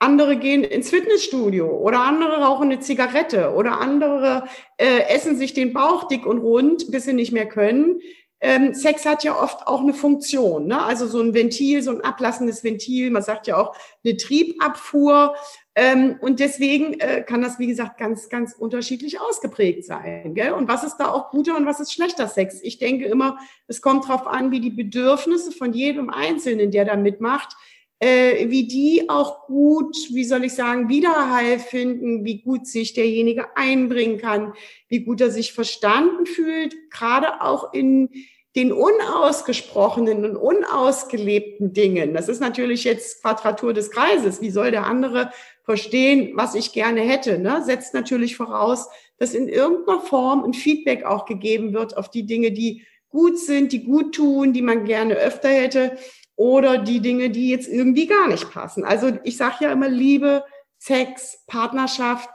andere 0.00 0.36
gehen 0.36 0.64
ins 0.64 0.90
Fitnessstudio 0.90 1.68
oder 1.68 2.00
andere 2.00 2.42
rauchen 2.42 2.70
eine 2.70 2.80
Zigarette 2.80 3.52
oder 3.54 3.80
andere 3.80 4.44
äh, 4.78 5.02
essen 5.08 5.36
sich 5.36 5.54
den 5.54 5.72
Bauch 5.72 6.08
dick 6.08 6.26
und 6.26 6.38
rund, 6.38 6.90
bis 6.90 7.04
sie 7.04 7.12
nicht 7.12 7.32
mehr 7.32 7.46
können. 7.46 8.00
Ähm, 8.42 8.72
Sex 8.72 9.04
hat 9.04 9.22
ja 9.22 9.38
oft 9.38 9.66
auch 9.66 9.82
eine 9.82 9.92
Funktion, 9.92 10.66
ne? 10.66 10.82
also 10.82 11.06
so 11.06 11.20
ein 11.20 11.34
Ventil, 11.34 11.82
so 11.82 11.90
ein 11.90 12.00
ablassendes 12.00 12.64
Ventil. 12.64 13.10
Man 13.10 13.22
sagt 13.22 13.46
ja 13.46 13.58
auch 13.58 13.76
eine 14.02 14.16
Triebabfuhr. 14.16 15.34
Ähm, 15.74 16.16
und 16.20 16.40
deswegen 16.40 16.98
äh, 17.00 17.22
kann 17.22 17.42
das, 17.42 17.58
wie 17.58 17.66
gesagt, 17.66 17.98
ganz, 17.98 18.30
ganz 18.30 18.54
unterschiedlich 18.54 19.20
ausgeprägt 19.20 19.84
sein. 19.84 20.34
Gell? 20.34 20.52
Und 20.52 20.68
was 20.68 20.84
ist 20.84 20.96
da 20.96 21.12
auch 21.12 21.30
guter 21.30 21.56
und 21.56 21.66
was 21.66 21.80
ist 21.80 21.92
schlechter 21.92 22.26
Sex? 22.28 22.60
Ich 22.62 22.78
denke 22.78 23.04
immer, 23.04 23.38
es 23.66 23.82
kommt 23.82 24.08
darauf 24.08 24.26
an, 24.26 24.50
wie 24.50 24.60
die 24.60 24.70
Bedürfnisse 24.70 25.52
von 25.52 25.74
jedem 25.74 26.08
Einzelnen, 26.08 26.70
der 26.70 26.86
da 26.86 26.96
mitmacht, 26.96 27.56
äh, 28.00 28.48
wie 28.48 28.66
die 28.66 29.08
auch 29.08 29.46
gut, 29.46 29.94
wie 30.10 30.24
soll 30.24 30.44
ich 30.44 30.54
sagen, 30.54 30.88
Widerhall 30.88 31.58
finden, 31.58 32.24
wie 32.24 32.40
gut 32.40 32.66
sich 32.66 32.94
derjenige 32.94 33.56
einbringen 33.56 34.18
kann, 34.18 34.54
wie 34.88 35.00
gut 35.00 35.20
er 35.20 35.30
sich 35.30 35.52
verstanden 35.52 36.24
fühlt, 36.24 36.74
gerade 36.90 37.42
auch 37.42 37.74
in 37.74 38.08
den 38.56 38.72
unausgesprochenen 38.72 40.24
und 40.24 40.36
unausgelebten 40.36 41.72
Dingen. 41.72 42.14
Das 42.14 42.28
ist 42.28 42.40
natürlich 42.40 42.84
jetzt 42.84 43.22
Quadratur 43.22 43.74
des 43.74 43.90
Kreises. 43.90 44.40
Wie 44.40 44.50
soll 44.50 44.72
der 44.72 44.86
andere 44.86 45.30
verstehen, 45.62 46.32
was 46.34 46.54
ich 46.54 46.72
gerne 46.72 47.02
hätte? 47.02 47.38
Ne? 47.38 47.62
Setzt 47.64 47.94
natürlich 47.94 48.36
voraus, 48.36 48.88
dass 49.18 49.34
in 49.34 49.46
irgendeiner 49.46 50.00
Form 50.00 50.42
ein 50.42 50.54
Feedback 50.54 51.04
auch 51.04 51.26
gegeben 51.26 51.74
wird 51.74 51.96
auf 51.96 52.10
die 52.10 52.26
Dinge, 52.26 52.50
die 52.50 52.82
gut 53.10 53.38
sind, 53.38 53.72
die 53.72 53.84
gut 53.84 54.14
tun, 54.14 54.52
die 54.52 54.62
man 54.62 54.84
gerne 54.84 55.14
öfter 55.14 55.48
hätte 55.48 55.96
oder 56.40 56.78
die 56.78 57.00
Dinge, 57.00 57.28
die 57.28 57.50
jetzt 57.50 57.68
irgendwie 57.68 58.06
gar 58.06 58.26
nicht 58.26 58.50
passen. 58.50 58.82
Also 58.82 59.12
ich 59.24 59.36
sage 59.36 59.56
ja 59.60 59.72
immer 59.72 59.90
Liebe, 59.90 60.42
Sex, 60.78 61.44
Partnerschaft. 61.46 62.30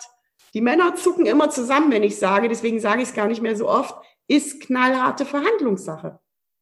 Die 0.54 0.62
Männer 0.62 0.94
zucken 0.94 1.26
immer 1.26 1.50
zusammen, 1.50 1.92
wenn 1.92 2.04
ich 2.04 2.20
sage, 2.20 2.48
deswegen 2.48 2.80
sage 2.80 3.02
ich 3.02 3.10
es 3.10 3.16
gar 3.16 3.28
nicht 3.28 3.42
mehr 3.42 3.56
so 3.56 3.68
oft, 3.68 3.96
ist 4.28 4.62
knallharte 4.62 5.26
Verhandlungssache. 5.26 6.20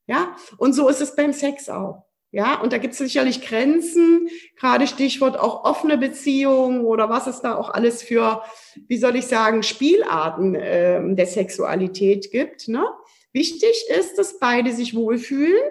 Ja, 0.07 0.37
und 0.57 0.71
so 0.71 0.87
ist 0.87 1.01
es 1.01 1.17
beim 1.17 1.33
Sex 1.33 1.67
auch. 1.67 2.05
Ja, 2.31 2.61
und 2.61 2.71
da 2.71 2.77
gibt 2.77 2.93
es 2.93 2.99
sicherlich 2.99 3.41
Grenzen, 3.41 4.29
gerade 4.57 4.87
Stichwort 4.87 5.37
auch 5.37 5.65
offene 5.65 5.97
Beziehungen 5.97 6.85
oder 6.85 7.09
was 7.09 7.27
es 7.27 7.41
da 7.41 7.55
auch 7.55 7.69
alles 7.69 8.03
für, 8.03 8.41
wie 8.87 8.97
soll 8.97 9.17
ich 9.17 9.27
sagen, 9.27 9.63
Spielarten 9.63 10.55
äh, 10.55 11.01
der 11.13 11.27
Sexualität 11.27 12.31
gibt. 12.31 12.69
Ne? 12.69 12.85
Wichtig 13.33 13.83
ist, 13.89 14.17
dass 14.17 14.39
beide 14.39 14.71
sich 14.71 14.95
wohlfühlen. 14.95 15.61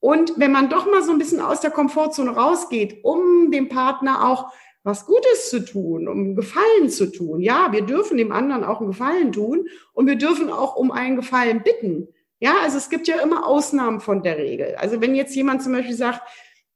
Und 0.00 0.34
wenn 0.36 0.52
man 0.52 0.68
doch 0.68 0.90
mal 0.90 1.02
so 1.02 1.12
ein 1.12 1.18
bisschen 1.18 1.40
aus 1.40 1.60
der 1.60 1.70
Komfortzone 1.70 2.30
rausgeht, 2.30 3.00
um 3.02 3.50
dem 3.50 3.68
Partner 3.68 4.28
auch 4.28 4.52
was 4.86 5.04
Gutes 5.04 5.50
zu 5.50 5.64
tun, 5.64 6.06
um 6.06 6.36
Gefallen 6.36 6.88
zu 6.88 7.10
tun. 7.10 7.40
Ja, 7.40 7.72
wir 7.72 7.82
dürfen 7.82 8.18
dem 8.18 8.30
anderen 8.30 8.62
auch 8.62 8.78
einen 8.78 8.90
Gefallen 8.90 9.32
tun 9.32 9.68
und 9.92 10.06
wir 10.06 10.14
dürfen 10.14 10.48
auch 10.48 10.76
um 10.76 10.92
einen 10.92 11.16
Gefallen 11.16 11.64
bitten. 11.64 12.06
Ja, 12.38 12.54
also 12.62 12.78
es 12.78 12.88
gibt 12.88 13.08
ja 13.08 13.20
immer 13.20 13.46
Ausnahmen 13.46 14.00
von 14.00 14.22
der 14.22 14.38
Regel. 14.38 14.76
Also 14.76 15.00
wenn 15.00 15.16
jetzt 15.16 15.34
jemand 15.34 15.64
zum 15.64 15.72
Beispiel 15.72 15.96
sagt, 15.96 16.22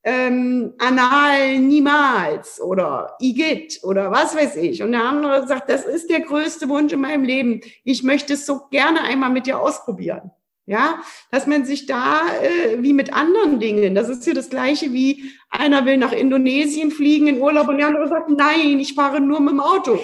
ähm, 0.03 0.75
anal 0.79 1.59
niemals 1.59 2.61
oder 2.61 3.17
Igitt 3.21 3.81
oder 3.85 4.11
was 4.11 4.35
weiß 4.35 4.57
ich. 4.57 4.83
Und 4.83 4.93
der 4.93 5.05
andere 5.05 5.47
sagt, 5.47 5.71
das 5.71 5.85
ist 5.85 6.11
der 6.11 6.21
größte 6.21 6.69
Wunsch 6.69 6.93
in 6.93 7.01
meinem 7.01 7.25
Leben. 7.25 7.61
Ich 7.85 8.03
möchte 8.03 8.33
es 8.33 8.45
so 8.45 8.63
gerne 8.71 9.03
einmal 9.03 9.31
mit 9.31 9.47
dir 9.47 9.61
ausprobieren. 9.61 10.33
Ja, 10.71 11.03
dass 11.33 11.49
man 11.49 11.65
sich 11.65 11.87
da 11.87 12.21
äh, 12.41 12.81
wie 12.81 12.93
mit 12.93 13.13
anderen 13.13 13.59
Dingen, 13.59 13.97
das 13.97 14.09
ist 14.09 14.25
ja 14.25 14.35
das 14.35 14.51
gleiche 14.51 14.93
wie 14.93 15.33
einer 15.51 15.85
will 15.85 15.97
nach 15.97 16.13
Indonesien 16.13 16.93
fliegen 16.93 17.27
in 17.27 17.41
Urlaub 17.41 17.67
und 17.67 17.79
der 17.79 17.89
andere 17.89 18.07
sagt, 18.07 18.31
nein, 18.31 18.79
ich 18.79 18.95
fahre 18.95 19.21
nur 19.21 19.41
mit 19.41 19.51
dem 19.51 19.59
Auto. 19.59 19.99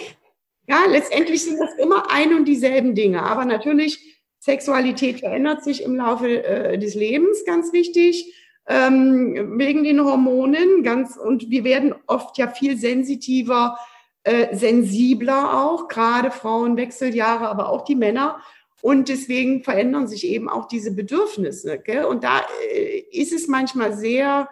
Ja, 0.67 0.81
letztendlich 0.89 1.45
sind 1.45 1.61
das 1.61 1.73
immer 1.79 2.11
ein 2.11 2.35
und 2.35 2.47
dieselben 2.47 2.97
Dinge. 2.97 3.23
Aber 3.23 3.45
natürlich 3.45 4.19
Sexualität 4.41 5.21
verändert 5.21 5.63
sich 5.63 5.85
im 5.85 5.95
Laufe 5.95 6.43
äh, 6.43 6.79
des 6.79 6.97
Lebens, 6.97 7.45
ganz 7.47 7.73
wichtig, 7.73 8.35
ähm, 8.67 9.59
wegen 9.61 9.85
den 9.85 10.05
Hormonen. 10.05 10.83
Ganz, 10.83 11.17
und 11.17 11.49
wir 11.49 11.63
werden 11.63 11.95
oft 12.09 12.39
ja 12.39 12.49
viel 12.49 12.77
sensitiver, 12.77 13.79
äh, 14.25 14.53
sensibler 14.53 15.63
auch, 15.63 15.87
gerade 15.87 16.33
Frauen 16.33 16.77
Wechseljahre, 16.77 17.47
aber 17.47 17.69
auch 17.69 17.85
die 17.85 17.95
Männer. 17.95 18.41
Und 18.87 19.09
deswegen 19.09 19.65
verändern 19.65 20.07
sich 20.07 20.25
eben 20.25 20.49
auch 20.49 20.69
diese 20.69 20.95
Bedürfnisse. 20.95 21.77
Gell? 21.81 22.05
Und 22.05 22.23
da 22.23 22.43
äh, 22.71 23.01
ist 23.11 23.33
es 23.33 23.49
manchmal 23.49 23.93
sehr, 23.97 24.49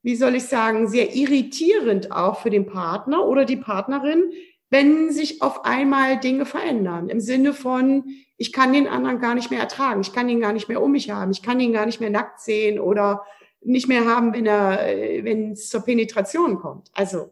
wie 0.00 0.16
soll 0.16 0.34
ich 0.34 0.44
sagen, 0.44 0.88
sehr 0.88 1.14
irritierend 1.14 2.10
auch 2.10 2.40
für 2.40 2.48
den 2.48 2.64
Partner 2.64 3.26
oder 3.26 3.44
die 3.44 3.58
Partnerin, 3.58 4.32
wenn 4.70 5.12
sich 5.12 5.42
auf 5.42 5.66
einmal 5.66 6.18
Dinge 6.18 6.46
verändern. 6.46 7.10
Im 7.10 7.20
Sinne 7.20 7.52
von, 7.52 8.04
ich 8.38 8.50
kann 8.50 8.72
den 8.72 8.88
anderen 8.88 9.20
gar 9.20 9.34
nicht 9.34 9.50
mehr 9.50 9.60
ertragen, 9.60 10.00
ich 10.00 10.14
kann 10.14 10.30
ihn 10.30 10.40
gar 10.40 10.54
nicht 10.54 10.70
mehr 10.70 10.82
um 10.82 10.92
mich 10.92 11.10
haben, 11.10 11.30
ich 11.30 11.42
kann 11.42 11.60
ihn 11.60 11.74
gar 11.74 11.84
nicht 11.84 12.00
mehr 12.00 12.08
nackt 12.08 12.40
sehen 12.40 12.80
oder 12.80 13.26
nicht 13.60 13.88
mehr 13.88 14.06
haben, 14.06 14.32
wenn 14.32 14.46
er, 14.46 14.78
wenn 15.22 15.52
es 15.52 15.68
zur 15.68 15.82
Penetration 15.82 16.60
kommt. 16.60 16.90
Also, 16.94 17.28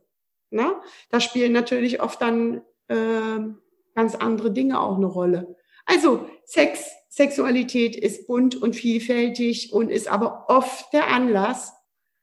ne, 0.50 0.74
da 1.08 1.20
spielen 1.20 1.52
natürlich 1.52 2.02
oft 2.02 2.20
dann 2.20 2.60
äh, 2.88 3.38
ganz 3.94 4.14
andere 4.14 4.52
Dinge 4.52 4.78
auch 4.78 4.98
eine 4.98 5.06
Rolle. 5.06 5.56
Also 5.86 6.28
Sex, 6.44 6.84
Sexualität 7.08 7.96
ist 7.96 8.26
bunt 8.26 8.56
und 8.56 8.74
vielfältig 8.74 9.72
und 9.72 9.90
ist 9.90 10.08
aber 10.08 10.46
oft 10.48 10.92
der 10.92 11.08
Anlass, 11.08 11.72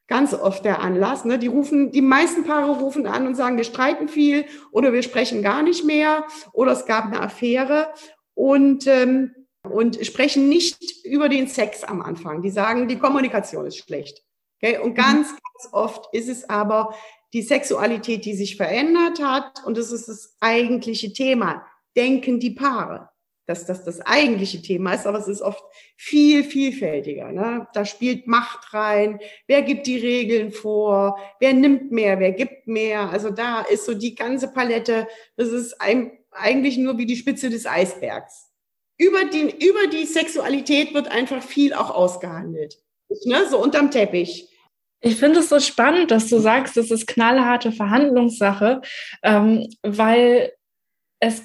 ganz 0.07 0.33
oft 0.33 0.65
der 0.65 0.81
Anlass. 0.81 1.25
Ne? 1.25 1.39
Die 1.39 1.47
rufen, 1.47 1.91
die 1.91 2.01
meisten 2.01 2.43
Paare 2.43 2.79
rufen 2.79 3.07
an 3.07 3.27
und 3.27 3.35
sagen, 3.35 3.57
wir 3.57 3.63
streiten 3.63 4.07
viel 4.07 4.45
oder 4.71 4.93
wir 4.93 5.03
sprechen 5.03 5.41
gar 5.41 5.63
nicht 5.63 5.85
mehr 5.85 6.25
oder 6.53 6.73
es 6.73 6.85
gab 6.85 7.05
eine 7.05 7.21
Affäre 7.21 7.93
und 8.33 8.87
ähm, 8.87 9.33
und 9.63 10.03
sprechen 10.05 10.49
nicht 10.49 11.05
über 11.05 11.29
den 11.29 11.47
Sex 11.47 11.83
am 11.83 12.01
Anfang. 12.01 12.41
Die 12.41 12.49
sagen, 12.49 12.87
die 12.87 12.97
Kommunikation 12.97 13.65
ist 13.67 13.77
schlecht. 13.77 14.23
Okay? 14.57 14.79
Und 14.79 14.95
ganz, 14.95 15.29
ganz 15.29 15.73
oft 15.73 16.13
ist 16.13 16.29
es 16.29 16.49
aber 16.49 16.95
die 17.33 17.43
Sexualität, 17.43 18.25
die 18.25 18.33
sich 18.33 18.57
verändert 18.57 19.21
hat. 19.21 19.63
Und 19.65 19.77
das 19.77 19.91
ist 19.91 20.07
das 20.07 20.35
eigentliche 20.39 21.13
Thema. 21.13 21.65
Denken 21.95 22.39
die 22.39 22.51
Paare 22.51 23.10
dass 23.51 23.65
das 23.65 23.83
das 23.83 23.99
eigentliche 24.01 24.61
Thema 24.61 24.93
ist, 24.93 25.05
aber 25.05 25.19
es 25.19 25.27
ist 25.27 25.41
oft 25.41 25.63
viel 25.97 26.43
vielfältiger. 26.43 27.31
Ne? 27.31 27.67
Da 27.73 27.85
spielt 27.85 28.27
Macht 28.27 28.73
rein, 28.73 29.19
wer 29.47 29.61
gibt 29.61 29.87
die 29.87 29.97
Regeln 29.97 30.51
vor, 30.51 31.19
wer 31.39 31.53
nimmt 31.53 31.91
mehr, 31.91 32.19
wer 32.19 32.31
gibt 32.31 32.67
mehr. 32.67 33.09
Also 33.09 33.29
da 33.29 33.61
ist 33.61 33.85
so 33.85 33.93
die 33.93 34.15
ganze 34.15 34.47
Palette, 34.47 35.07
das 35.35 35.49
ist 35.49 35.81
ein, 35.81 36.11
eigentlich 36.31 36.77
nur 36.77 36.97
wie 36.97 37.05
die 37.05 37.17
Spitze 37.17 37.49
des 37.49 37.65
Eisbergs. 37.65 38.49
Über 38.97 39.25
die, 39.25 39.65
über 39.65 39.87
die 39.91 40.05
Sexualität 40.05 40.93
wird 40.93 41.09
einfach 41.09 41.43
viel 41.43 41.73
auch 41.73 41.89
ausgehandelt. 41.89 42.77
Ne? 43.25 43.47
So 43.49 43.61
unterm 43.61 43.91
Teppich. 43.91 44.47
Ich 45.01 45.15
finde 45.15 45.39
es 45.39 45.49
so 45.49 45.59
spannend, 45.59 46.11
dass 46.11 46.27
du 46.27 46.39
sagst, 46.39 46.77
das 46.77 46.91
ist 46.91 47.07
knallharte 47.07 47.71
Verhandlungssache, 47.71 48.81
ähm, 49.23 49.67
weil 49.81 50.53
es 51.19 51.43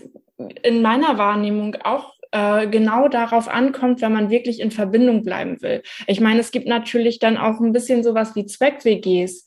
in 0.63 0.83
meiner 0.83 1.19
Wahrnehmung 1.19 1.77
auch 1.85 2.15
äh, 2.33 2.67
genau 2.67 3.09
darauf 3.09 3.49
ankommt, 3.49 4.03
wenn 4.03 4.13
man 4.13 4.31
wirklich 4.31 4.61
in 4.61 4.71
Verbindung 4.71 5.23
bleiben 5.23 5.63
will. 5.63 5.83
Ich 6.07 6.21
meine, 6.21 6.41
es 6.41 6.51
gibt 6.51 6.67
natürlich 6.67 7.19
dann 7.19 7.37
auch 7.37 7.61
ein 7.61 7.73
bisschen 7.73 8.03
sowas 8.03 8.35
wie 8.35 8.47
Zweck-WGs, 8.47 9.47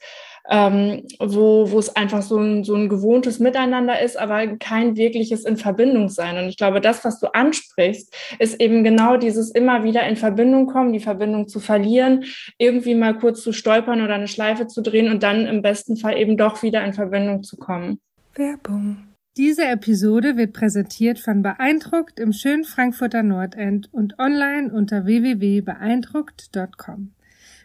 ähm, 0.50 1.06
wo, 1.20 1.70
wo 1.70 1.78
es 1.78 1.96
einfach 1.96 2.22
so 2.22 2.38
ein, 2.38 2.64
so 2.64 2.74
ein 2.76 2.90
gewohntes 2.90 3.40
Miteinander 3.40 4.00
ist, 4.02 4.18
aber 4.18 4.48
kein 4.58 4.96
wirkliches 4.98 5.46
in 5.46 5.58
Verbindung 5.58 6.10
sein. 6.10 6.38
Und 6.38 6.50
ich 6.50 6.58
glaube, 6.58 6.82
das, 6.82 7.06
was 7.06 7.20
du 7.20 7.28
ansprichst, 7.28 8.16
ist 8.40 8.60
eben 8.60 8.84
genau 8.84 9.18
dieses 9.18 9.52
immer 9.52 9.84
wieder 9.84 10.08
in 10.08 10.16
Verbindung 10.16 10.66
kommen, 10.66 10.94
die 10.94 11.00
Verbindung 11.00 11.48
zu 11.48 11.60
verlieren, 11.60 12.24
irgendwie 12.58 12.96
mal 12.96 13.16
kurz 13.16 13.44
zu 13.44 13.52
stolpern 13.54 14.02
oder 14.02 14.16
eine 14.16 14.28
Schleife 14.28 14.66
zu 14.66 14.82
drehen 14.82 15.12
und 15.12 15.22
dann 15.22 15.46
im 15.46 15.62
besten 15.62 15.98
Fall 15.98 16.18
eben 16.18 16.38
doch 16.38 16.64
wieder 16.64 16.84
in 16.84 16.94
Verbindung 16.94 17.44
zu 17.44 17.58
kommen. 17.58 18.00
Werbung. 18.34 19.09
Diese 19.40 19.66
Episode 19.66 20.36
wird 20.36 20.52
präsentiert 20.52 21.18
von 21.18 21.42
Beeindruckt 21.42 22.20
im 22.20 22.34
schönen 22.34 22.66
Frankfurter 22.66 23.24
Nordend 23.24 23.88
und 23.94 24.20
online 24.20 24.70
unter 24.70 25.06
www.beeindruckt.com. 25.06 27.14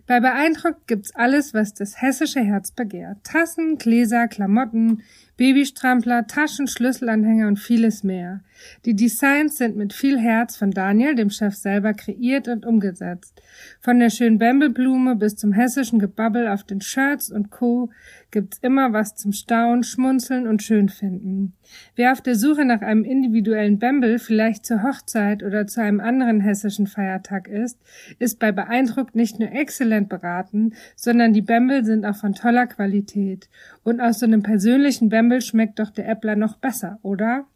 Bei 0.06 0.20
Beeindruckt 0.20 0.86
gibt's 0.86 1.16
alles, 1.16 1.52
was 1.52 1.74
das 1.74 2.00
hessische 2.00 2.38
Herz 2.38 2.70
begehrt. 2.70 3.24
Tassen, 3.24 3.76
Gläser, 3.76 4.28
Klamotten, 4.28 5.02
Babystrampler, 5.36 6.26
Taschen, 6.26 6.68
Schlüsselanhänger 6.68 7.48
und 7.48 7.58
vieles 7.58 8.04
mehr. 8.04 8.40
Die 8.84 8.94
Designs 8.94 9.56
sind 9.56 9.76
mit 9.76 9.92
viel 9.92 10.18
Herz 10.18 10.56
von 10.56 10.70
Daniel, 10.70 11.14
dem 11.14 11.30
Chef 11.30 11.54
selber, 11.54 11.92
kreiert 11.92 12.48
und 12.48 12.64
umgesetzt. 12.64 13.42
Von 13.80 13.98
der 13.98 14.10
schönen 14.10 14.38
Bämbelblume 14.38 15.16
bis 15.16 15.36
zum 15.36 15.52
hessischen 15.52 15.98
Gebabbel 15.98 16.48
auf 16.48 16.64
den 16.64 16.80
Shirts 16.80 17.30
und 17.30 17.50
Co. 17.50 17.90
gibt's 18.30 18.58
immer 18.62 18.92
was 18.92 19.16
zum 19.16 19.32
Staunen, 19.32 19.82
Schmunzeln 19.82 20.46
und 20.46 20.62
Schönfinden. 20.62 21.54
Wer 21.96 22.12
auf 22.12 22.20
der 22.20 22.34
Suche 22.34 22.64
nach 22.64 22.82
einem 22.82 23.04
individuellen 23.04 23.78
Bämbel 23.78 24.18
vielleicht 24.18 24.66
zur 24.66 24.82
Hochzeit 24.82 25.42
oder 25.42 25.66
zu 25.66 25.80
einem 25.80 26.00
anderen 26.00 26.40
hessischen 26.40 26.86
Feiertag 26.86 27.48
ist, 27.48 27.78
ist 28.18 28.38
bei 28.38 28.52
Beeindruckt 28.52 29.14
nicht 29.14 29.38
nur 29.38 29.50
exzellent 29.50 30.08
beraten, 30.08 30.74
sondern 30.96 31.32
die 31.32 31.42
Bämbel 31.42 31.84
sind 31.84 32.04
auch 32.04 32.16
von 32.16 32.34
toller 32.34 32.66
Qualität. 32.66 33.48
Und 33.82 34.00
aus 34.00 34.18
so 34.18 34.26
einem 34.26 34.42
persönlichen 34.42 35.08
Bämbel 35.24 35.40
schmeckt 35.40 35.78
doch 35.78 35.88
der 35.88 36.06
Äppler 36.06 36.36
noch 36.36 36.58
besser, 36.58 36.98
oder? 37.02 37.46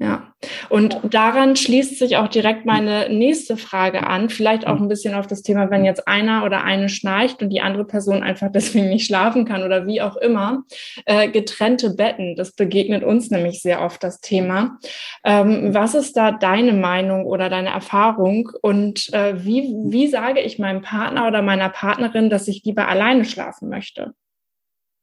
Ja, 0.00 0.32
und 0.68 1.00
daran 1.02 1.56
schließt 1.56 1.98
sich 1.98 2.18
auch 2.18 2.28
direkt 2.28 2.64
meine 2.64 3.08
nächste 3.08 3.56
Frage 3.56 4.06
an, 4.06 4.30
vielleicht 4.30 4.64
auch 4.64 4.78
ein 4.78 4.87
bisschen 4.87 5.14
auf 5.14 5.26
das 5.26 5.42
Thema, 5.42 5.70
wenn 5.70 5.84
jetzt 5.84 6.06
einer 6.06 6.44
oder 6.44 6.62
eine 6.62 6.88
schnarcht 6.88 7.42
und 7.42 7.50
die 7.50 7.61
andere 7.61 7.84
Person 7.84 8.22
einfach 8.22 8.48
deswegen 8.54 8.90
nicht 8.90 9.06
schlafen 9.06 9.44
kann 9.44 9.64
oder 9.64 9.88
wie 9.88 10.00
auch 10.00 10.16
immer. 10.16 10.62
Äh, 11.04 11.30
getrennte 11.30 11.90
Betten, 11.90 12.37
das 12.37 12.52
begegnet 12.52 13.02
uns 13.02 13.30
nämlich 13.30 13.61
sehr 13.61 13.82
oft 13.82 14.04
das 14.04 14.20
Thema. 14.20 14.78
Ähm, 15.24 15.74
was 15.74 15.96
ist 15.96 16.16
da 16.16 16.30
deine 16.30 16.74
Meinung 16.74 17.26
oder 17.26 17.48
deine 17.48 17.70
Erfahrung 17.70 18.50
und 18.62 19.12
äh, 19.12 19.44
wie, 19.44 19.74
wie 19.87 20.06
sage 20.06 20.40
ich 20.42 20.61
meinem 20.61 20.82
Partner 20.82 21.26
oder 21.26 21.42
meiner 21.42 21.70
Partnerin, 21.70 22.30
dass 22.30 22.46
ich 22.46 22.62
lieber 22.62 22.87
alleine 22.87 23.24
schlafen 23.24 23.68
möchte? 23.68 24.14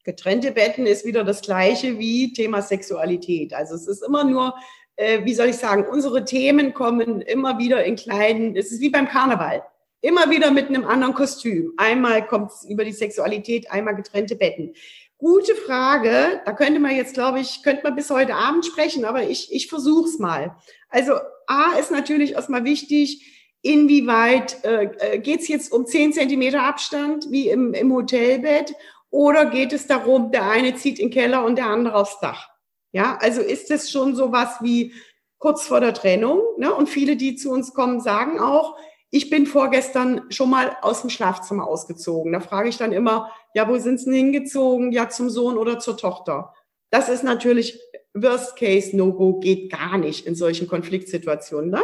Getrennte 0.05 0.51
Betten 0.51 0.85
ist 0.85 1.03
wieder 1.03 1.23
das 1.23 1.41
gleiche 1.41 1.97
wie 1.97 2.31
Thema 2.31 2.61
Sexualität. 2.61 3.53
Also 3.53 3.73
es 3.73 3.87
ist 3.87 4.03
immer 4.03 4.23
nur, 4.23 4.53
äh, 4.95 5.23
wie 5.23 5.33
soll 5.33 5.47
ich 5.47 5.57
sagen, 5.57 5.85
unsere 5.89 6.25
Themen 6.25 6.73
kommen 6.73 7.21
immer 7.21 7.57
wieder 7.57 7.83
in 7.83 7.95
kleinen, 7.95 8.55
es 8.55 8.71
ist 8.71 8.81
wie 8.81 8.89
beim 8.89 9.07
Karneval. 9.07 9.63
Immer 10.01 10.29
wieder 10.29 10.51
mit 10.51 10.67
einem 10.67 10.85
anderen 10.85 11.15
Kostüm. 11.15 11.73
Einmal 11.77 12.27
kommt 12.27 12.51
es 12.51 12.63
über 12.69 12.85
die 12.85 12.91
Sexualität, 12.91 13.71
einmal 13.71 13.95
getrennte 13.95 14.35
Betten. 14.35 14.75
Gute 15.17 15.55
Frage. 15.55 16.41
Da 16.45 16.51
könnte 16.51 16.79
man 16.79 16.95
jetzt, 16.95 17.15
glaube 17.15 17.39
ich, 17.39 17.63
könnte 17.63 17.83
man 17.83 17.95
bis 17.95 18.09
heute 18.09 18.35
Abend 18.35 18.65
sprechen, 18.65 19.05
aber 19.05 19.23
ich, 19.23 19.51
ich 19.51 19.67
versuche 19.67 20.07
es 20.07 20.19
mal. 20.19 20.55
Also 20.89 21.13
A 21.47 21.77
ist 21.79 21.89
natürlich 21.89 22.33
erstmal 22.33 22.65
wichtig, 22.65 23.25
inwieweit 23.61 24.63
äh, 24.63 24.89
äh 24.99 25.19
geht 25.19 25.41
es 25.41 25.47
jetzt 25.47 25.71
um 25.71 25.87
zehn 25.87 26.13
Zentimeter 26.13 26.61
Abstand 26.61 27.31
wie 27.31 27.49
im, 27.49 27.73
im 27.73 27.91
Hotelbett 27.91 28.75
oder 29.09 29.45
geht 29.45 29.73
es 29.73 29.87
darum, 29.87 30.31
der 30.31 30.49
eine 30.49 30.75
zieht 30.75 30.99
in 30.99 31.07
den 31.07 31.13
Keller 31.13 31.45
und 31.45 31.55
der 31.57 31.67
andere 31.67 31.95
aufs 31.95 32.19
Dach? 32.19 32.54
Ja, 32.95 33.17
also 33.19 33.41
ist 33.41 33.71
es 33.71 33.91
schon 33.91 34.15
so 34.15 34.31
was 34.31 34.61
wie 34.61 34.93
kurz 35.37 35.67
vor 35.67 35.81
der 35.81 35.93
Trennung? 35.93 36.41
Ne? 36.55 36.73
Und 36.73 36.87
viele, 36.87 37.17
die 37.17 37.35
zu 37.35 37.51
uns 37.51 37.73
kommen, 37.73 37.99
sagen 37.99 38.39
auch, 38.39 38.77
ich 39.09 39.29
bin 39.29 39.47
vorgestern 39.47 40.21
schon 40.29 40.49
mal 40.49 40.77
aus 40.81 41.01
dem 41.01 41.09
Schlafzimmer 41.09 41.67
ausgezogen. 41.67 42.31
Da 42.31 42.39
frage 42.39 42.69
ich 42.69 42.77
dann 42.77 42.93
immer, 42.93 43.33
ja, 43.53 43.67
wo 43.67 43.77
sind 43.79 43.99
Sie 43.99 44.05
denn 44.05 44.13
hingezogen? 44.13 44.93
Ja, 44.93 45.09
zum 45.09 45.29
Sohn 45.29 45.57
oder 45.57 45.77
zur 45.77 45.97
Tochter. 45.97 46.53
Das 46.89 47.09
ist 47.09 47.25
natürlich 47.25 47.77
Worst 48.13 48.55
Case 48.55 48.95
No-Go, 48.95 49.41
geht 49.41 49.73
gar 49.73 49.97
nicht 49.97 50.25
in 50.25 50.35
solchen 50.35 50.69
Konfliktsituationen. 50.69 51.71
Ne? 51.71 51.83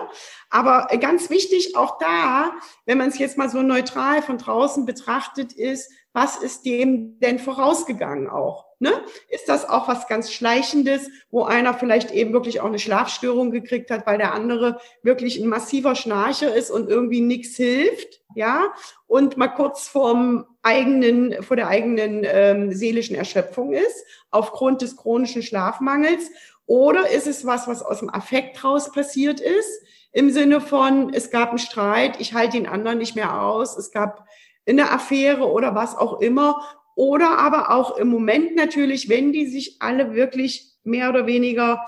Aber 0.50 0.88
ganz 1.02 1.30
wichtig, 1.30 1.76
auch 1.76 1.98
da, 1.98 2.54
wenn 2.86 2.98
man 2.98 3.10
es 3.10 3.20
jetzt 3.20 3.38
mal 3.38 3.50
so 3.50 3.62
neutral 3.62 4.22
von 4.22 4.38
draußen 4.38 4.86
betrachtet, 4.86 5.52
ist, 5.52 5.92
was 6.14 6.38
ist 6.38 6.66
dem 6.66 7.20
denn 7.20 7.40
vorausgegangen 7.40 8.30
auch? 8.30 8.66
Ne? 8.80 8.92
Ist 9.30 9.48
das 9.48 9.70
auch 9.70 9.88
was 9.88 10.08
ganz 10.08 10.32
Schleichendes, 10.32 11.10
wo 11.30 11.44
einer 11.44 11.76
vielleicht 11.76 12.12
eben 12.12 12.34
wirklich 12.34 12.62
auch 12.62 12.66
eine 12.66 12.80
Schlafstörung 12.80 13.52
gekriegt 13.52 13.92
hat, 13.92 14.08
weil 14.08 14.18
der 14.18 14.34
andere 14.34 14.80
wirklich 15.04 15.40
ein 15.40 15.48
massiver 15.48 15.94
Schnarcher 15.94 16.54
ist 16.56 16.72
und 16.72 16.90
irgendwie 16.90 17.22
nichts 17.22 17.56
hilft, 17.56 18.22
ja? 18.34 18.74
Und 19.06 19.38
mal 19.38 19.50
kurz 19.50 19.88
vorm 19.88 20.48
eigenen, 20.64 21.44
vor 21.44 21.58
der 21.58 21.68
eigenen 21.68 22.24
ähm, 22.26 22.74
seelischen 22.74 23.16
Erschöpfung 23.16 23.74
ist, 23.74 24.04
aufgrund 24.32 24.82
des 24.82 24.98
chronischen 24.98 25.44
Schlafmangels? 25.44 26.32
Oder 26.66 27.10
ist 27.10 27.28
es 27.28 27.46
was, 27.46 27.68
was 27.68 27.84
aus 27.84 28.00
dem 28.00 28.10
Affekt 28.10 28.64
raus 28.64 28.92
passiert 28.92 29.40
ist? 29.40 29.84
Im 30.12 30.32
Sinne 30.32 30.60
von, 30.60 31.14
es 31.14 31.30
gab 31.30 31.50
einen 31.50 31.60
Streit, 31.60 32.20
ich 32.20 32.34
halte 32.34 32.58
den 32.58 32.68
anderen 32.68 32.98
nicht 32.98 33.16
mehr 33.16 33.42
aus, 33.42 33.78
es 33.78 33.92
gab 33.92 34.26
eine 34.68 34.92
Affäre 34.92 35.50
oder 35.50 35.76
was 35.76 35.98
auch 35.98 36.22
immer. 36.22 36.62
Oder 36.96 37.38
aber 37.38 37.72
auch 37.72 37.98
im 37.98 38.10
Moment 38.10 38.56
natürlich, 38.56 39.10
wenn 39.10 39.32
die 39.32 39.48
sich 39.48 39.78
alle 39.80 40.14
wirklich 40.14 40.72
mehr 40.84 41.10
oder 41.10 41.26
weniger 41.26 41.86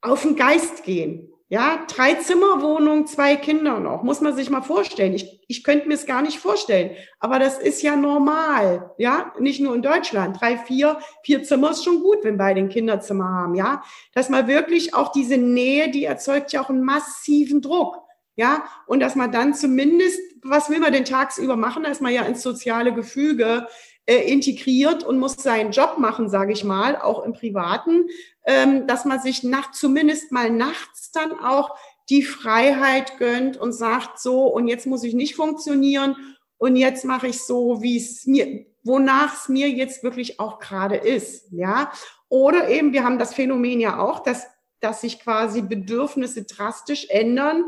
auf 0.00 0.22
den 0.22 0.36
Geist 0.36 0.84
gehen. 0.84 1.30
Ja, 1.48 1.84
drei 1.86 2.14
Zimmerwohnungen, 2.14 3.06
zwei 3.06 3.36
Kinder 3.36 3.78
noch, 3.78 4.02
muss 4.02 4.20
man 4.20 4.34
sich 4.34 4.48
mal 4.48 4.62
vorstellen. 4.62 5.14
Ich, 5.14 5.44
ich 5.46 5.62
könnte 5.62 5.86
mir 5.86 5.94
es 5.94 6.06
gar 6.06 6.22
nicht 6.22 6.38
vorstellen, 6.38 6.96
aber 7.20 7.38
das 7.38 7.58
ist 7.58 7.82
ja 7.82 7.96
normal, 7.96 8.90
ja, 8.96 9.32
nicht 9.38 9.60
nur 9.60 9.74
in 9.74 9.82
Deutschland. 9.82 10.40
Drei, 10.40 10.56
vier, 10.56 10.98
vier 11.22 11.42
Zimmer 11.42 11.70
ist 11.70 11.84
schon 11.84 12.00
gut, 12.00 12.18
wenn 12.22 12.38
beide 12.38 12.60
ein 12.60 12.70
Kinderzimmer 12.70 13.28
haben, 13.28 13.54
ja. 13.54 13.82
Dass 14.14 14.30
man 14.30 14.48
wirklich 14.48 14.94
auch 14.94 15.12
diese 15.12 15.36
Nähe, 15.36 15.90
die 15.90 16.06
erzeugt 16.06 16.52
ja 16.52 16.62
auch 16.64 16.70
einen 16.70 16.82
massiven 16.82 17.60
Druck. 17.60 18.03
Ja, 18.36 18.64
und 18.86 19.00
dass 19.00 19.14
man 19.14 19.30
dann 19.30 19.54
zumindest, 19.54 20.20
was 20.42 20.68
will 20.68 20.80
man 20.80 20.92
denn 20.92 21.04
tagsüber 21.04 21.56
machen, 21.56 21.84
dass 21.84 22.00
man 22.00 22.12
ja 22.12 22.22
ins 22.22 22.42
soziale 22.42 22.92
Gefüge 22.92 23.68
äh, 24.06 24.30
integriert 24.30 25.04
und 25.04 25.18
muss 25.18 25.34
seinen 25.34 25.70
Job 25.70 25.98
machen, 25.98 26.28
sage 26.28 26.52
ich 26.52 26.64
mal, 26.64 26.96
auch 26.96 27.24
im 27.24 27.32
Privaten, 27.32 28.08
ähm, 28.44 28.86
dass 28.86 29.04
man 29.04 29.20
sich 29.20 29.44
nach, 29.44 29.70
zumindest 29.70 30.32
mal 30.32 30.50
nachts 30.50 31.10
dann 31.12 31.32
auch 31.38 31.76
die 32.10 32.22
Freiheit 32.22 33.18
gönnt 33.18 33.56
und 33.56 33.72
sagt 33.72 34.18
so, 34.18 34.46
und 34.46 34.68
jetzt 34.68 34.86
muss 34.86 35.04
ich 35.04 35.14
nicht 35.14 35.36
funktionieren 35.36 36.16
und 36.58 36.76
jetzt 36.76 37.04
mache 37.04 37.28
ich 37.28 37.42
so, 37.42 37.82
wie 37.82 37.96
es 37.96 38.26
mir, 38.26 38.66
wonach 38.82 39.34
es 39.34 39.48
mir 39.48 39.70
jetzt 39.70 40.02
wirklich 40.02 40.38
auch 40.38 40.58
gerade 40.58 40.96
ist, 40.96 41.50
ja. 41.52 41.90
Oder 42.28 42.68
eben, 42.68 42.92
wir 42.92 43.04
haben 43.04 43.18
das 43.18 43.32
Phänomen 43.32 43.80
ja 43.80 43.98
auch, 43.98 44.20
dass, 44.20 44.46
dass 44.80 45.00
sich 45.00 45.20
quasi 45.20 45.62
Bedürfnisse 45.62 46.44
drastisch 46.44 47.06
ändern, 47.08 47.64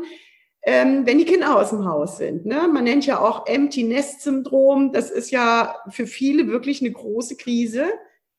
ähm, 0.67 1.05
wenn 1.05 1.17
die 1.17 1.23
Kinder 1.23 1.55
aus 1.55 1.69
dem 1.69 1.85
Haus 1.85 2.17
sind. 2.17 2.45
Ne? 2.45 2.67
Man 2.67 2.83
nennt 2.83 3.05
ja 3.05 3.21
auch 3.21 3.47
Empty 3.47 3.83
Nest 3.83 4.21
Syndrom. 4.21 4.91
Das 4.91 5.09
ist 5.09 5.31
ja 5.31 5.77
für 5.89 6.05
viele 6.05 6.47
wirklich 6.47 6.81
eine 6.81 6.91
große 6.91 7.37
Krise, 7.37 7.85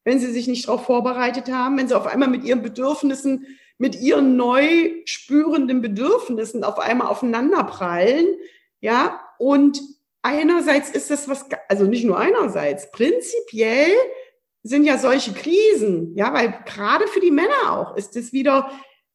wenn 0.05 0.19
sie 0.21 0.31
sich 0.31 0.47
nicht 0.47 0.69
darauf 0.69 0.85
vorbereitet 0.85 1.51
haben, 1.51 1.79
wenn 1.79 1.89
sie 1.89 1.97
auf 1.97 2.07
einmal 2.07 2.29
mit 2.29 2.45
ihren 2.45 2.61
Bedürfnissen, 2.61 3.47
mit 3.79 3.99
ihren 3.99 4.37
neu 4.37 4.91
spürenden 5.07 5.81
Bedürfnissen 5.81 6.65
auf 6.65 6.79
einmal 6.79 7.07
aufeinander 7.07 7.65
prallen. 7.65 8.27
Ja, 8.83 9.23
und 9.39 9.81
einerseits 10.21 10.91
ist 10.91 11.11
das 11.11 11.31
was, 11.31 11.47
also 11.71 11.85
nicht 11.85 12.05
nur 12.05 12.19
einerseits, 12.19 12.91
prinzipiell 12.91 13.89
sind 14.63 14.85
ja 14.85 14.99
solche 14.99 15.33
Krisen, 15.33 16.15
ja, 16.15 16.35
weil 16.35 16.55
gerade 16.67 17.07
für 17.07 17.21
die 17.21 17.31
Männer 17.31 17.71
auch 17.73 17.97
ist 17.97 18.17
es 18.17 18.35
wieder 18.35 18.71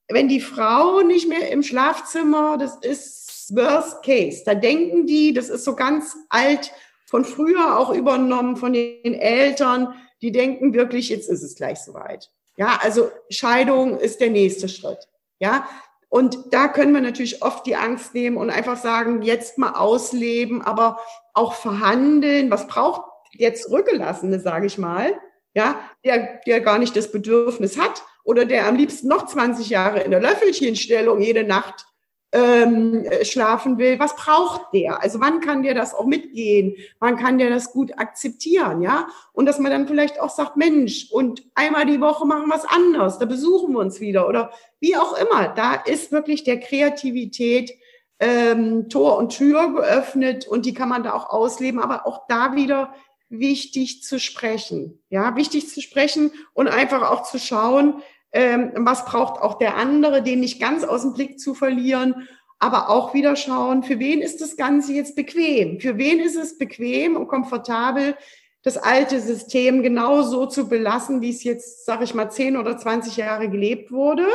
wenn 0.09 0.27
die 0.27 0.41
Frau 0.41 1.01
nicht 1.01 1.27
mehr 1.27 1.49
im 1.51 1.63
Schlafzimmer, 1.63 2.57
das 2.57 2.77
ist 2.77 3.55
Worst 3.55 4.03
Case. 4.03 4.43
Da 4.45 4.53
denken 4.53 5.05
die, 5.05 5.33
das 5.33 5.49
ist 5.49 5.63
so 5.63 5.75
ganz 5.75 6.15
alt 6.29 6.71
von 7.05 7.25
früher 7.25 7.77
auch 7.77 7.93
übernommen 7.93 8.57
von 8.57 8.73
den 8.73 9.13
Eltern. 9.13 9.93
Die 10.21 10.31
denken 10.31 10.73
wirklich, 10.73 11.09
jetzt 11.09 11.29
ist 11.29 11.43
es 11.43 11.55
gleich 11.55 11.79
soweit. 11.79 12.31
Ja, 12.57 12.79
also 12.81 13.11
Scheidung 13.29 13.97
ist 13.97 14.19
der 14.19 14.29
nächste 14.29 14.69
Schritt. 14.69 15.07
Ja, 15.39 15.67
und 16.09 16.37
da 16.51 16.67
können 16.67 16.93
wir 16.93 17.01
natürlich 17.01 17.41
oft 17.41 17.65
die 17.65 17.75
Angst 17.75 18.13
nehmen 18.13 18.37
und 18.37 18.51
einfach 18.51 18.77
sagen, 18.77 19.23
jetzt 19.23 19.57
mal 19.57 19.71
ausleben, 19.71 20.61
aber 20.61 20.99
auch 21.33 21.55
verhandeln. 21.55 22.51
Was 22.51 22.67
braucht 22.67 23.01
jetzt 23.31 23.71
Rückgelassene, 23.71 24.39
sage 24.39 24.67
ich 24.67 24.77
mal, 24.77 25.19
ja, 25.55 25.79
der, 26.05 26.39
der 26.45 26.61
gar 26.61 26.77
nicht 26.77 26.95
das 26.95 27.11
Bedürfnis 27.11 27.79
hat, 27.79 28.03
oder 28.23 28.45
der 28.45 28.67
am 28.67 28.75
liebsten 28.75 29.07
noch 29.07 29.25
20 29.25 29.69
Jahre 29.69 30.01
in 30.01 30.11
der 30.11 30.21
Löffelchenstellung 30.21 31.21
jede 31.21 31.43
Nacht 31.43 31.85
ähm, 32.33 33.05
schlafen 33.21 33.77
will, 33.77 33.99
was 33.99 34.15
braucht 34.15 34.73
der? 34.73 35.01
Also 35.03 35.19
wann 35.19 35.39
kann 35.39 35.61
der 35.61 35.75
das 35.75 35.93
auch 35.93 36.05
mitgehen? 36.05 36.75
Wann 36.99 37.15
kann 37.15 37.37
der 37.37 37.51
das 37.51 37.71
gut 37.71 37.97
akzeptieren? 37.97 38.81
Ja, 38.81 39.07
und 39.33 39.45
dass 39.45 39.59
man 39.59 39.71
dann 39.71 39.87
vielleicht 39.87 40.19
auch 40.19 40.31
sagt, 40.31 40.57
Mensch, 40.57 41.09
und 41.11 41.43
einmal 41.53 41.85
die 41.85 42.01
Woche 42.01 42.25
machen 42.25 42.47
wir 42.47 42.55
es 42.55 42.65
anders, 42.65 43.19
da 43.19 43.25
besuchen 43.25 43.73
wir 43.73 43.79
uns 43.79 43.99
wieder 43.99 44.27
oder 44.27 44.51
wie 44.79 44.97
auch 44.97 45.15
immer. 45.15 45.49
Da 45.49 45.75
ist 45.75 46.11
wirklich 46.11 46.43
der 46.43 46.59
Kreativität 46.59 47.71
ähm, 48.19 48.89
Tor 48.89 49.17
und 49.17 49.37
Tür 49.37 49.71
geöffnet 49.73 50.47
und 50.47 50.65
die 50.65 50.73
kann 50.73 50.89
man 50.89 51.03
da 51.03 51.13
auch 51.13 51.29
ausleben, 51.29 51.79
aber 51.79 52.07
auch 52.07 52.25
da 52.27 52.55
wieder 52.55 52.93
wichtig 53.39 54.03
zu 54.03 54.19
sprechen. 54.19 55.01
Ja, 55.09 55.35
wichtig 55.35 55.69
zu 55.69 55.81
sprechen 55.81 56.31
und 56.53 56.67
einfach 56.67 57.09
auch 57.09 57.23
zu 57.23 57.39
schauen, 57.39 58.01
ähm, 58.31 58.71
was 58.75 59.05
braucht 59.05 59.41
auch 59.41 59.59
der 59.59 59.77
andere, 59.77 60.23
den 60.23 60.39
nicht 60.39 60.59
ganz 60.59 60.83
aus 60.83 61.01
dem 61.01 61.13
Blick 61.13 61.39
zu 61.39 61.53
verlieren, 61.53 62.27
aber 62.59 62.89
auch 62.89 63.13
wieder 63.13 63.35
schauen, 63.35 63.83
für 63.83 63.99
wen 63.99 64.21
ist 64.21 64.41
das 64.41 64.55
Ganze 64.55 64.93
jetzt 64.93 65.15
bequem? 65.15 65.79
Für 65.79 65.97
wen 65.97 66.19
ist 66.19 66.35
es 66.35 66.57
bequem 66.57 67.15
und 67.15 67.27
komfortabel, 67.27 68.15
das 68.63 68.77
alte 68.77 69.19
System 69.19 69.83
genau 69.83 70.21
so 70.21 70.45
zu 70.45 70.69
belassen, 70.69 71.21
wie 71.21 71.29
es 71.29 71.43
jetzt, 71.43 71.85
sage 71.85 72.05
ich 72.05 72.13
mal, 72.13 72.31
10 72.31 72.57
oder 72.57 72.77
20 72.77 73.17
Jahre 73.17 73.49
gelebt 73.49 73.91
wurde? 73.91 74.27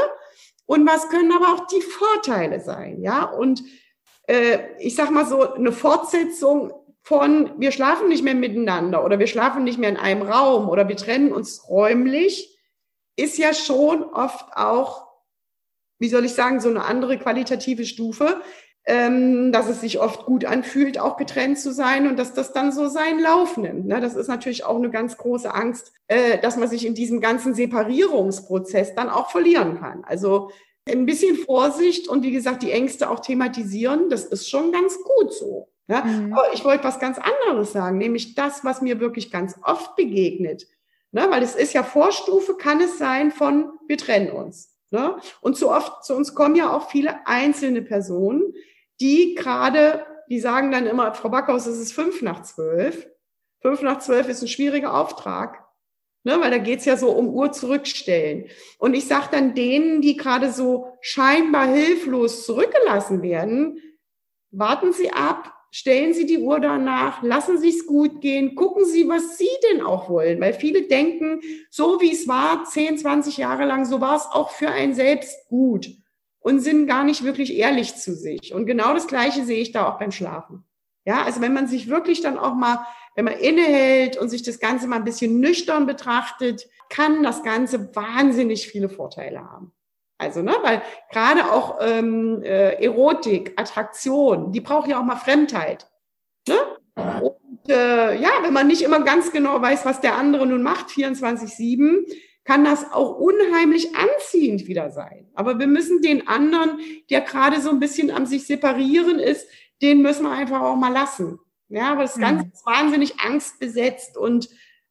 Und 0.66 0.86
was 0.86 1.08
können 1.08 1.32
aber 1.32 1.54
auch 1.54 1.66
die 1.66 1.80
Vorteile 1.80 2.60
sein? 2.60 3.00
Ja, 3.00 3.24
und 3.24 3.62
äh, 4.28 4.58
ich 4.78 4.94
sag 4.94 5.10
mal 5.10 5.26
so, 5.26 5.54
eine 5.54 5.72
Fortsetzung 5.72 6.72
von, 7.08 7.52
wir 7.56 7.72
schlafen 7.72 8.08
nicht 8.08 8.22
mehr 8.22 8.34
miteinander 8.34 9.02
oder 9.02 9.18
wir 9.18 9.26
schlafen 9.26 9.64
nicht 9.64 9.78
mehr 9.78 9.88
in 9.88 9.96
einem 9.96 10.20
Raum 10.20 10.68
oder 10.68 10.88
wir 10.88 10.96
trennen 10.96 11.32
uns 11.32 11.66
räumlich, 11.66 12.54
ist 13.16 13.38
ja 13.38 13.54
schon 13.54 14.04
oft 14.04 14.54
auch, 14.54 15.06
wie 15.98 16.10
soll 16.10 16.26
ich 16.26 16.34
sagen, 16.34 16.60
so 16.60 16.68
eine 16.68 16.84
andere 16.84 17.16
qualitative 17.16 17.86
Stufe, 17.86 18.42
ähm, 18.84 19.52
dass 19.52 19.70
es 19.70 19.80
sich 19.80 20.00
oft 20.00 20.26
gut 20.26 20.44
anfühlt, 20.44 21.00
auch 21.00 21.16
getrennt 21.16 21.58
zu 21.58 21.72
sein 21.72 22.08
und 22.08 22.18
dass 22.18 22.34
das 22.34 22.52
dann 22.52 22.72
so 22.72 22.88
seinen 22.88 23.20
Lauf 23.20 23.56
nimmt. 23.56 23.86
Ne? 23.86 24.02
Das 24.02 24.14
ist 24.14 24.28
natürlich 24.28 24.66
auch 24.66 24.76
eine 24.76 24.90
ganz 24.90 25.16
große 25.16 25.54
Angst, 25.54 25.94
äh, 26.08 26.36
dass 26.36 26.58
man 26.58 26.68
sich 26.68 26.84
in 26.84 26.94
diesem 26.94 27.22
ganzen 27.22 27.54
Separierungsprozess 27.54 28.94
dann 28.94 29.08
auch 29.08 29.30
verlieren 29.30 29.80
kann. 29.80 30.04
Also 30.04 30.50
ein 30.86 31.06
bisschen 31.06 31.36
Vorsicht 31.36 32.06
und 32.06 32.22
wie 32.22 32.32
gesagt, 32.32 32.62
die 32.62 32.70
Ängste 32.70 33.08
auch 33.08 33.20
thematisieren, 33.20 34.10
das 34.10 34.26
ist 34.26 34.50
schon 34.50 34.72
ganz 34.72 34.98
gut 35.02 35.32
so. 35.32 35.70
Ja? 35.88 36.04
Mhm. 36.04 36.32
Aber 36.32 36.52
ich 36.52 36.64
wollte 36.64 36.84
was 36.84 37.00
ganz 37.00 37.18
anderes 37.18 37.72
sagen, 37.72 37.98
nämlich 37.98 38.34
das, 38.34 38.64
was 38.64 38.82
mir 38.82 39.00
wirklich 39.00 39.30
ganz 39.30 39.56
oft 39.62 39.96
begegnet 39.96 40.66
Ne? 41.10 41.26
Weil 41.30 41.42
es 41.42 41.54
ist 41.54 41.72
ja 41.72 41.82
Vorstufe, 41.82 42.56
kann 42.56 42.80
es 42.80 42.98
sein 42.98 43.30
von, 43.30 43.72
wir 43.86 43.96
trennen 43.96 44.30
uns. 44.30 44.76
Ne? 44.90 45.16
Und 45.40 45.56
zu 45.56 45.70
oft, 45.70 46.04
zu 46.04 46.14
uns 46.14 46.34
kommen 46.34 46.56
ja 46.56 46.74
auch 46.74 46.90
viele 46.90 47.26
einzelne 47.26 47.82
Personen, 47.82 48.54
die 49.00 49.34
gerade, 49.34 50.04
die 50.28 50.40
sagen 50.40 50.70
dann 50.70 50.86
immer, 50.86 51.14
Frau 51.14 51.30
Backhaus, 51.30 51.66
es 51.66 51.78
ist 51.78 51.92
fünf 51.92 52.22
nach 52.22 52.42
zwölf. 52.42 53.06
Fünf 53.60 53.82
nach 53.82 53.98
zwölf 53.98 54.28
ist 54.28 54.42
ein 54.42 54.48
schwieriger 54.48 54.94
Auftrag. 54.94 55.64
Ne, 56.24 56.38
weil 56.40 56.50
da 56.50 56.58
geht's 56.58 56.84
ja 56.84 56.96
so 56.96 57.10
um 57.10 57.28
Uhr 57.28 57.52
zurückstellen. 57.52 58.46
Und 58.78 58.94
ich 58.94 59.06
sage 59.06 59.28
dann 59.30 59.54
denen, 59.54 60.02
die 60.02 60.16
gerade 60.16 60.52
so 60.52 60.98
scheinbar 61.00 61.68
hilflos 61.68 62.44
zurückgelassen 62.44 63.22
werden, 63.22 63.80
warten 64.50 64.92
Sie 64.92 65.12
ab, 65.12 65.54
stellen 65.70 66.14
Sie 66.14 66.26
die 66.26 66.38
Uhr 66.38 66.60
danach, 66.60 67.22
lassen 67.22 67.58
Sie 67.58 67.70
es 67.70 67.86
gut 67.86 68.20
gehen, 68.20 68.54
gucken 68.54 68.84
Sie, 68.84 69.08
was 69.08 69.38
Sie 69.38 69.48
denn 69.70 69.82
auch 69.82 70.08
wollen. 70.08 70.40
Weil 70.40 70.54
viele 70.54 70.82
denken, 70.82 71.40
so 71.70 72.00
wie 72.00 72.12
es 72.12 72.26
war, 72.28 72.64
10, 72.64 72.98
20 72.98 73.36
Jahre 73.36 73.64
lang, 73.64 73.84
so 73.84 74.00
war 74.00 74.16
es 74.16 74.26
auch 74.26 74.50
für 74.50 74.70
einen 74.70 74.94
selbst 74.94 75.48
gut 75.48 75.88
und 76.40 76.60
sind 76.60 76.86
gar 76.86 77.04
nicht 77.04 77.24
wirklich 77.24 77.56
ehrlich 77.56 77.96
zu 77.96 78.14
sich. 78.14 78.54
Und 78.54 78.66
genau 78.66 78.94
das 78.94 79.06
Gleiche 79.06 79.44
sehe 79.44 79.60
ich 79.60 79.72
da 79.72 79.88
auch 79.88 79.98
beim 79.98 80.12
Schlafen. 80.12 80.64
Ja, 81.04 81.22
also 81.24 81.40
wenn 81.40 81.54
man 81.54 81.66
sich 81.66 81.88
wirklich 81.88 82.20
dann 82.20 82.38
auch 82.38 82.54
mal, 82.54 82.86
wenn 83.14 83.24
man 83.24 83.34
innehält 83.34 84.16
und 84.16 84.28
sich 84.28 84.42
das 84.42 84.60
Ganze 84.60 84.86
mal 84.86 84.96
ein 84.96 85.04
bisschen 85.04 85.40
nüchtern 85.40 85.86
betrachtet, 85.86 86.68
kann 86.90 87.22
das 87.22 87.42
Ganze 87.42 87.94
wahnsinnig 87.94 88.68
viele 88.68 88.88
Vorteile 88.88 89.40
haben. 89.40 89.72
Also, 90.18 90.42
ne, 90.42 90.56
weil 90.62 90.82
gerade 91.12 91.52
auch 91.52 91.78
ähm, 91.80 92.42
äh, 92.42 92.84
Erotik, 92.84 93.52
Attraktion, 93.56 94.52
die 94.52 94.60
braucht 94.60 94.88
ja 94.88 94.98
auch 94.98 95.04
mal 95.04 95.16
Fremdheit. 95.16 95.88
Ne? 96.48 96.56
Und 97.22 97.70
äh, 97.70 98.20
ja, 98.20 98.30
wenn 98.42 98.52
man 98.52 98.66
nicht 98.66 98.82
immer 98.82 99.00
ganz 99.00 99.30
genau 99.30 99.62
weiß, 99.62 99.84
was 99.84 100.00
der 100.00 100.16
andere 100.16 100.44
nun 100.46 100.62
macht, 100.62 100.88
24-7, 100.88 102.04
kann 102.44 102.64
das 102.64 102.90
auch 102.92 103.16
unheimlich 103.16 103.94
anziehend 103.94 104.66
wieder 104.66 104.90
sein. 104.90 105.28
Aber 105.34 105.58
wir 105.58 105.66
müssen 105.66 106.02
den 106.02 106.26
anderen, 106.26 106.80
der 107.10 107.20
gerade 107.20 107.60
so 107.60 107.70
ein 107.70 107.78
bisschen 107.78 108.10
am 108.10 108.26
sich 108.26 108.46
separieren 108.46 109.18
ist, 109.18 109.46
den 109.82 110.02
müssen 110.02 110.24
wir 110.24 110.32
einfach 110.32 110.62
auch 110.62 110.76
mal 110.76 110.92
lassen. 110.92 111.38
Ja, 111.68 111.92
aber 111.92 112.02
das 112.02 112.18
Ganze 112.18 112.46
mhm. 112.46 112.52
ist 112.52 112.66
wahnsinnig 112.66 113.20
angstbesetzt 113.20 114.16
und 114.16 114.48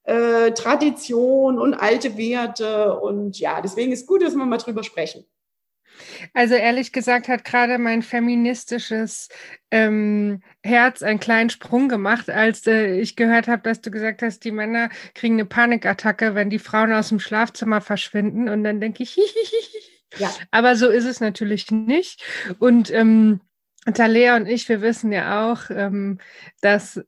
äh, 0.07 0.51
Tradition 0.53 1.59
und 1.59 1.73
alte 1.73 2.17
Werte. 2.17 2.97
Und 2.99 3.39
ja, 3.39 3.61
deswegen 3.61 3.91
ist 3.91 4.07
gut, 4.07 4.21
dass 4.21 4.35
wir 4.35 4.45
mal 4.45 4.57
drüber 4.57 4.83
sprechen. 4.83 5.25
Also 6.33 6.55
ehrlich 6.55 6.93
gesagt 6.93 7.27
hat 7.27 7.43
gerade 7.43 7.77
mein 7.77 8.01
feministisches 8.01 9.29
ähm, 9.71 10.41
Herz 10.63 11.01
einen 11.01 11.19
kleinen 11.19 11.49
Sprung 11.49 11.89
gemacht, 11.89 12.29
als 12.29 12.65
äh, 12.67 12.99
ich 12.99 13.15
gehört 13.15 13.47
habe, 13.47 13.63
dass 13.63 13.81
du 13.81 13.91
gesagt 13.91 14.21
hast, 14.21 14.43
die 14.45 14.51
Männer 14.51 14.89
kriegen 15.13 15.35
eine 15.35 15.45
Panikattacke, 15.45 16.35
wenn 16.35 16.49
die 16.49 16.59
Frauen 16.59 16.93
aus 16.93 17.09
dem 17.09 17.19
Schlafzimmer 17.19 17.81
verschwinden. 17.81 18.47
Und 18.47 18.63
dann 18.63 18.79
denke 18.79 19.03
ich, 19.03 19.17
ja. 20.17 20.31
aber 20.51 20.75
so 20.75 20.87
ist 20.87 21.05
es 21.05 21.19
natürlich 21.19 21.69
nicht. 21.71 22.23
Und 22.59 22.91
ähm, 22.93 23.41
Talea 23.93 24.35
und 24.35 24.45
ich, 24.45 24.69
wir 24.69 24.81
wissen 24.81 25.11
ja 25.11 25.51
auch, 25.51 25.69
ähm, 25.69 26.19
dass 26.61 27.01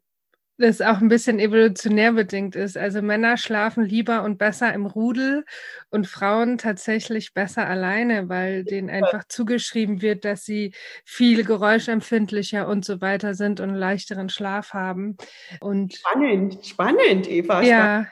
das 0.59 0.81
auch 0.81 0.99
ein 0.99 1.07
bisschen 1.07 1.39
evolutionär 1.39 2.11
bedingt 2.13 2.55
ist. 2.55 2.77
Also 2.77 3.01
Männer 3.01 3.37
schlafen 3.37 3.83
lieber 3.83 4.23
und 4.23 4.37
besser 4.37 4.73
im 4.73 4.85
Rudel 4.85 5.45
und 5.89 6.07
Frauen 6.07 6.57
tatsächlich 6.57 7.33
besser 7.33 7.67
alleine, 7.67 8.29
weil 8.29 8.63
denen 8.63 8.89
einfach 8.89 9.23
zugeschrieben 9.27 10.01
wird, 10.01 10.25
dass 10.25 10.45
sie 10.45 10.73
viel 11.05 11.43
geräuschempfindlicher 11.43 12.67
und 12.67 12.85
so 12.85 13.01
weiter 13.01 13.33
sind 13.33 13.59
und 13.59 13.69
einen 13.69 13.77
leichteren 13.77 14.29
Schlaf 14.29 14.73
haben. 14.73 15.17
Und 15.61 15.95
spannend, 15.95 16.65
spannend, 16.65 17.29
Eva. 17.29 17.61
Ja, 17.61 18.07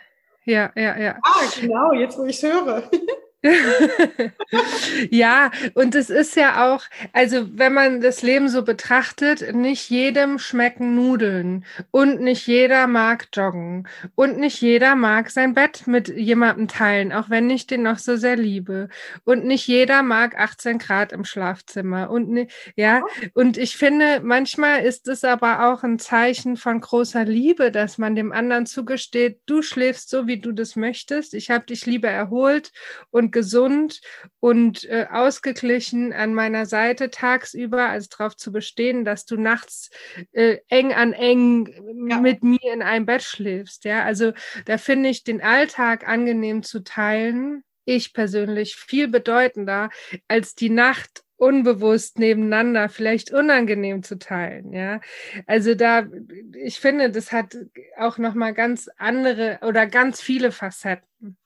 ja, 0.46 0.72
ja, 0.76 0.98
ja. 0.98 1.20
Ah, 1.24 1.42
genau, 1.60 1.94
jetzt 1.94 2.18
wo 2.18 2.24
ich 2.24 2.42
es 2.42 2.44
höre. 2.44 2.90
ja, 5.12 5.52
und 5.74 5.96
es 5.96 6.10
ist 6.10 6.36
ja 6.36 6.74
auch, 6.74 6.84
also 7.14 7.48
wenn 7.54 7.74
man 7.74 8.02
das 8.02 8.22
Leben 8.22 8.50
so 8.50 8.64
betrachtet, 8.64 9.54
nicht 9.54 9.90
jedem 9.90 10.40
schmecken 10.40 10.96
Nudeln 10.96 11.66
und 11.92 12.22
nicht 12.22 12.48
jeder 12.48 12.88
mag 12.88 13.28
joggen 13.34 13.88
und 14.16 14.38
nicht 14.38 14.62
jeder 14.62 14.96
mag 14.96 15.30
sein 15.30 15.54
Bett 15.54 15.88
mit 15.88 16.08
jemandem 16.10 16.68
teilen, 16.68 17.12
auch 17.12 17.30
wenn 17.30 17.50
ich 17.50 17.68
den 17.68 17.84
noch 17.84 18.00
so 18.00 18.16
sehr 18.16 18.36
liebe. 18.36 18.90
Und 19.24 19.46
nicht 19.46 19.68
jeder 19.68 20.04
mag 20.04 20.38
18 20.38 20.78
Grad 20.78 21.12
im 21.12 21.26
Schlafzimmer 21.26 22.10
und 22.10 22.30
ne, 22.30 22.48
ja, 22.76 23.04
und 23.34 23.58
ich 23.58 23.78
finde, 23.78 24.22
manchmal 24.24 24.84
ist 24.84 25.08
es 25.08 25.24
aber 25.24 25.72
auch 25.72 25.84
ein 25.84 26.00
Zeichen 26.00 26.58
von 26.58 26.82
großer 26.82 27.26
Liebe, 27.26 27.72
dass 27.72 27.98
man 27.98 28.16
dem 28.16 28.32
anderen 28.32 28.66
zugesteht, 28.66 29.40
du 29.46 29.62
schläfst 29.62 30.10
so, 30.10 30.28
wie 30.28 30.40
du 30.40 30.52
das 30.52 30.76
möchtest, 30.76 31.34
ich 31.34 31.50
habe 31.50 31.66
dich 31.66 31.86
lieber 31.86 32.10
erholt 32.10 32.72
und 33.12 33.32
gesund 33.38 34.02
und 34.40 34.84
äh, 34.86 35.06
ausgeglichen 35.12 36.12
an 36.12 36.34
meiner 36.34 36.66
Seite 36.66 37.12
tagsüber, 37.12 37.88
als 37.88 38.10
darauf 38.10 38.36
zu 38.36 38.52
bestehen, 38.52 39.06
dass 39.06 39.26
du 39.26 39.38
nachts 39.38 39.92
äh, 40.32 40.58
eng 40.70 40.92
an 40.92 41.14
eng 41.14 42.10
ja. 42.10 42.20
mit 42.20 42.44
mir 42.44 42.74
in 42.74 42.82
einem 42.82 43.06
Bett 43.06 43.22
schläfst. 43.22 43.86
Ja, 43.86 44.04
also 44.04 44.34
da 44.66 44.80
finde 44.80 45.10
ich 45.10 45.24
den 45.24 45.40
Alltag 45.40 46.08
angenehm 46.08 46.64
zu 46.64 46.84
teilen. 46.84 47.64
Ich 47.86 48.12
persönlich 48.12 48.76
viel 48.76 49.08
bedeutender 49.08 49.92
als 50.28 50.56
die 50.56 50.72
Nacht 50.72 51.22
unbewusst 51.38 52.20
nebeneinander 52.20 52.90
vielleicht 52.90 53.32
unangenehm 53.32 54.04
zu 54.04 54.18
teilen, 54.18 54.74
ja. 54.74 55.00
Also 55.46 55.76
da, 55.76 56.08
ich 56.54 56.80
finde, 56.80 57.12
das 57.12 57.32
hat 57.32 57.58
auch 57.98 58.18
noch 58.18 58.34
mal 58.34 58.54
ganz 58.54 58.90
andere 58.98 59.60
oder 59.62 59.88
ganz 59.88 60.22
viele 60.22 60.52
Facetten. 60.52 61.38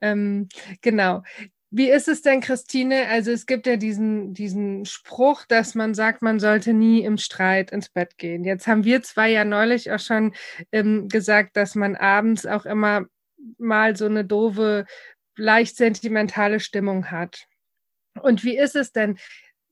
Ähm, 0.00 0.48
genau. 0.82 1.22
Wie 1.72 1.88
ist 1.88 2.08
es 2.08 2.22
denn, 2.22 2.40
Christine? 2.40 3.06
Also 3.08 3.30
es 3.30 3.46
gibt 3.46 3.66
ja 3.66 3.76
diesen, 3.76 4.34
diesen 4.34 4.84
Spruch, 4.86 5.44
dass 5.46 5.76
man 5.76 5.94
sagt, 5.94 6.20
man 6.20 6.40
sollte 6.40 6.72
nie 6.72 7.04
im 7.04 7.16
Streit 7.16 7.70
ins 7.70 7.88
Bett 7.88 8.18
gehen. 8.18 8.42
Jetzt 8.42 8.66
haben 8.66 8.82
wir 8.84 9.02
zwei 9.02 9.30
ja 9.30 9.44
neulich 9.44 9.92
auch 9.92 10.00
schon 10.00 10.34
ähm, 10.72 11.08
gesagt, 11.08 11.56
dass 11.56 11.76
man 11.76 11.94
abends 11.94 12.44
auch 12.44 12.66
immer 12.66 13.06
mal 13.58 13.94
so 13.96 14.06
eine 14.06 14.24
doofe, 14.24 14.84
leicht 15.36 15.76
sentimentale 15.76 16.58
Stimmung 16.58 17.10
hat. 17.12 17.46
Und 18.22 18.44
wie 18.44 18.56
ist 18.56 18.76
es 18.76 18.92
denn? 18.92 19.18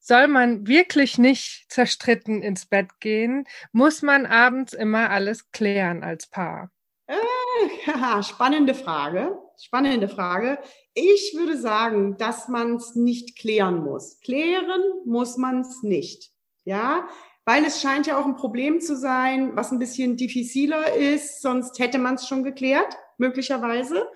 Soll 0.00 0.28
man 0.28 0.66
wirklich 0.66 1.18
nicht 1.18 1.66
zerstritten 1.68 2.42
ins 2.42 2.66
Bett 2.66 3.00
gehen? 3.00 3.46
Muss 3.72 4.02
man 4.02 4.26
abends 4.26 4.72
immer 4.72 5.10
alles 5.10 5.50
klären 5.50 6.02
als 6.02 6.26
Paar? 6.28 6.70
Äh, 7.06 7.14
ja, 7.86 8.22
spannende 8.22 8.74
Frage. 8.74 9.38
Spannende 9.60 10.08
Frage. 10.08 10.58
Ich 10.94 11.34
würde 11.36 11.58
sagen, 11.58 12.16
dass 12.16 12.48
man 12.48 12.76
es 12.76 12.94
nicht 12.94 13.36
klären 13.38 13.84
muss. 13.84 14.20
Klären 14.20 14.82
muss 15.04 15.36
man 15.36 15.60
es 15.60 15.82
nicht. 15.82 16.30
Ja, 16.64 17.08
weil 17.44 17.64
es 17.64 17.80
scheint 17.80 18.06
ja 18.06 18.18
auch 18.18 18.26
ein 18.26 18.36
Problem 18.36 18.80
zu 18.80 18.94
sein, 18.94 19.56
was 19.56 19.72
ein 19.72 19.78
bisschen 19.78 20.16
diffiziler 20.16 20.94
ist, 20.94 21.40
sonst 21.40 21.78
hätte 21.78 21.98
man 21.98 22.16
es 22.16 22.28
schon 22.28 22.44
geklärt, 22.44 22.94
möglicherweise. 23.16 24.06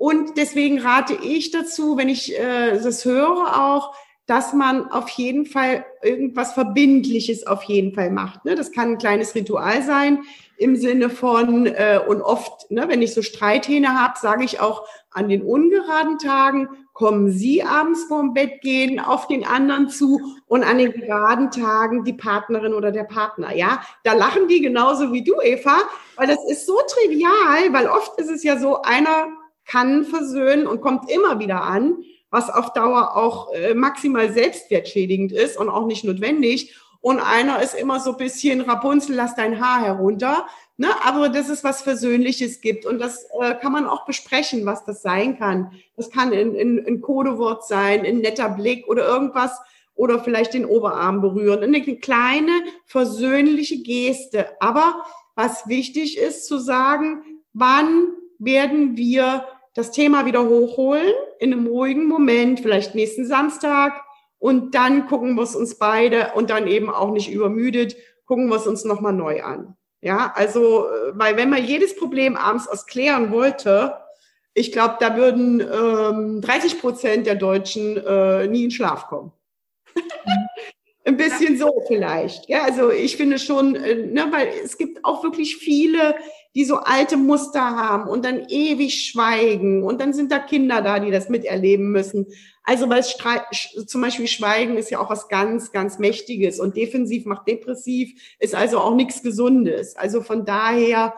Und 0.00 0.38
deswegen 0.38 0.78
rate 0.78 1.12
ich 1.12 1.50
dazu, 1.50 1.98
wenn 1.98 2.08
ich 2.08 2.34
äh, 2.34 2.80
das 2.82 3.04
höre 3.04 3.60
auch, 3.62 3.94
dass 4.24 4.54
man 4.54 4.90
auf 4.90 5.10
jeden 5.10 5.44
Fall 5.44 5.84
irgendwas 6.02 6.54
Verbindliches 6.54 7.46
auf 7.46 7.64
jeden 7.64 7.92
Fall 7.92 8.10
macht. 8.10 8.46
Ne? 8.46 8.54
Das 8.54 8.72
kann 8.72 8.92
ein 8.92 8.98
kleines 8.98 9.34
Ritual 9.34 9.82
sein 9.82 10.22
im 10.56 10.74
Sinne 10.76 11.10
von, 11.10 11.66
äh, 11.66 12.00
und 12.08 12.22
oft, 12.22 12.70
ne, 12.70 12.86
wenn 12.88 13.02
ich 13.02 13.12
so 13.12 13.20
Streithähne 13.20 14.00
habe, 14.00 14.18
sage 14.18 14.42
ich 14.42 14.58
auch 14.58 14.86
an 15.10 15.28
den 15.28 15.42
ungeraden 15.42 16.16
Tagen, 16.16 16.70
kommen 16.94 17.30
Sie 17.30 17.62
abends 17.62 18.04
vorm 18.04 18.32
Bett 18.32 18.62
gehen 18.62 19.00
auf 19.00 19.26
den 19.26 19.44
anderen 19.44 19.90
zu 19.90 20.18
und 20.46 20.64
an 20.64 20.78
den 20.78 20.92
geraden 20.92 21.50
Tagen 21.50 22.04
die 22.04 22.14
Partnerin 22.14 22.72
oder 22.72 22.90
der 22.90 23.04
Partner. 23.04 23.54
Ja, 23.54 23.82
da 24.04 24.14
lachen 24.14 24.48
die 24.48 24.62
genauso 24.62 25.12
wie 25.12 25.24
du, 25.24 25.42
Eva, 25.42 25.76
weil 26.16 26.28
das 26.28 26.38
ist 26.48 26.64
so 26.64 26.78
trivial, 26.88 27.70
weil 27.72 27.86
oft 27.86 28.18
ist 28.18 28.30
es 28.30 28.42
ja 28.42 28.58
so, 28.58 28.80
einer 28.80 29.28
kann 29.70 30.04
versöhnen 30.04 30.66
und 30.66 30.80
kommt 30.80 31.10
immer 31.10 31.38
wieder 31.38 31.62
an, 31.62 31.98
was 32.30 32.50
auf 32.50 32.72
Dauer 32.72 33.16
auch 33.16 33.52
äh, 33.52 33.74
maximal 33.74 34.32
selbstwertschädigend 34.32 35.32
ist 35.32 35.56
und 35.56 35.68
auch 35.68 35.86
nicht 35.86 36.04
notwendig. 36.04 36.74
Und 37.00 37.20
einer 37.20 37.62
ist 37.62 37.74
immer 37.74 38.00
so 38.00 38.12
ein 38.12 38.16
bisschen 38.16 38.60
Rapunzel, 38.60 39.14
lass 39.14 39.34
dein 39.34 39.60
Haar 39.60 39.82
herunter. 39.82 40.46
Ne? 40.76 40.88
Aber 41.04 41.28
dass 41.28 41.48
es 41.48 41.62
was 41.64 41.82
Versöhnliches 41.82 42.60
gibt. 42.60 42.84
Und 42.84 42.98
das 42.98 43.26
äh, 43.40 43.54
kann 43.54 43.72
man 43.72 43.86
auch 43.86 44.04
besprechen, 44.04 44.66
was 44.66 44.84
das 44.84 45.02
sein 45.02 45.38
kann. 45.38 45.72
Das 45.96 46.10
kann 46.10 46.32
ein, 46.32 46.56
ein, 46.56 46.84
ein 46.86 47.00
Codewort 47.00 47.66
sein, 47.66 48.04
ein 48.04 48.18
netter 48.18 48.48
Blick 48.50 48.86
oder 48.88 49.06
irgendwas 49.06 49.60
oder 49.94 50.22
vielleicht 50.22 50.54
den 50.54 50.64
Oberarm 50.64 51.20
berühren. 51.20 51.62
Eine 51.62 51.80
kleine 51.80 52.52
versöhnliche 52.86 53.82
Geste. 53.82 54.60
Aber 54.60 55.04
was 55.36 55.68
wichtig 55.68 56.18
ist 56.18 56.46
zu 56.46 56.58
sagen, 56.58 57.22
wann 57.52 58.14
werden 58.38 58.96
wir 58.96 59.44
das 59.74 59.90
Thema 59.92 60.26
wieder 60.26 60.48
hochholen 60.48 61.12
in 61.38 61.52
einem 61.52 61.66
ruhigen 61.66 62.06
Moment, 62.06 62.60
vielleicht 62.60 62.94
nächsten 62.94 63.26
Samstag. 63.26 64.00
Und 64.38 64.74
dann 64.74 65.06
gucken 65.06 65.34
wir 65.34 65.42
es 65.42 65.54
uns 65.54 65.76
beide 65.78 66.32
und 66.34 66.50
dann 66.50 66.66
eben 66.66 66.88
auch 66.90 67.12
nicht 67.12 67.30
übermüdet, 67.30 67.96
gucken 68.24 68.48
wir 68.48 68.56
es 68.56 68.66
uns 68.66 68.84
nochmal 68.84 69.12
neu 69.12 69.42
an. 69.42 69.76
Ja, 70.00 70.32
also, 70.34 70.86
äh, 70.86 71.12
weil 71.12 71.36
wenn 71.36 71.50
man 71.50 71.64
jedes 71.64 71.94
Problem 71.96 72.36
abends 72.36 72.66
aus 72.66 72.86
klären 72.86 73.30
wollte, 73.32 73.94
ich 74.54 74.72
glaube, 74.72 74.96
da 74.98 75.16
würden 75.16 75.60
ähm, 75.60 76.40
30 76.40 76.80
Prozent 76.80 77.26
der 77.26 77.34
Deutschen 77.36 77.96
äh, 77.98 78.46
nie 78.46 78.64
in 78.64 78.70
Schlaf 78.70 79.06
kommen. 79.06 79.32
Ein 81.04 81.16
bisschen 81.16 81.58
so 81.58 81.82
vielleicht. 81.86 82.48
Ja, 82.48 82.62
also 82.64 82.90
ich 82.90 83.16
finde 83.16 83.38
schon, 83.38 83.74
äh, 83.74 84.06
ne, 84.06 84.26
weil 84.30 84.48
es 84.64 84.76
gibt 84.78 85.04
auch 85.04 85.22
wirklich 85.22 85.56
viele, 85.56 86.14
die 86.54 86.64
so 86.64 86.76
alte 86.76 87.16
Muster 87.16 87.60
haben 87.60 88.08
und 88.08 88.24
dann 88.24 88.46
ewig 88.48 89.06
schweigen. 89.06 89.84
Und 89.84 90.00
dann 90.00 90.12
sind 90.12 90.32
da 90.32 90.38
Kinder 90.38 90.82
da, 90.82 90.98
die 90.98 91.10
das 91.10 91.28
miterleben 91.28 91.92
müssen. 91.92 92.26
Also 92.64 92.88
weil 92.88 93.04
Streit, 93.04 93.42
zum 93.86 94.00
Beispiel 94.00 94.26
Schweigen 94.26 94.76
ist 94.76 94.90
ja 94.90 94.98
auch 94.98 95.10
was 95.10 95.28
ganz, 95.28 95.72
ganz 95.72 95.98
Mächtiges. 95.98 96.58
Und 96.58 96.76
defensiv 96.76 97.24
macht 97.24 97.46
depressiv, 97.46 98.12
ist 98.38 98.54
also 98.54 98.78
auch 98.78 98.94
nichts 98.94 99.22
Gesundes. 99.22 99.96
Also 99.96 100.22
von 100.22 100.44
daher 100.44 101.14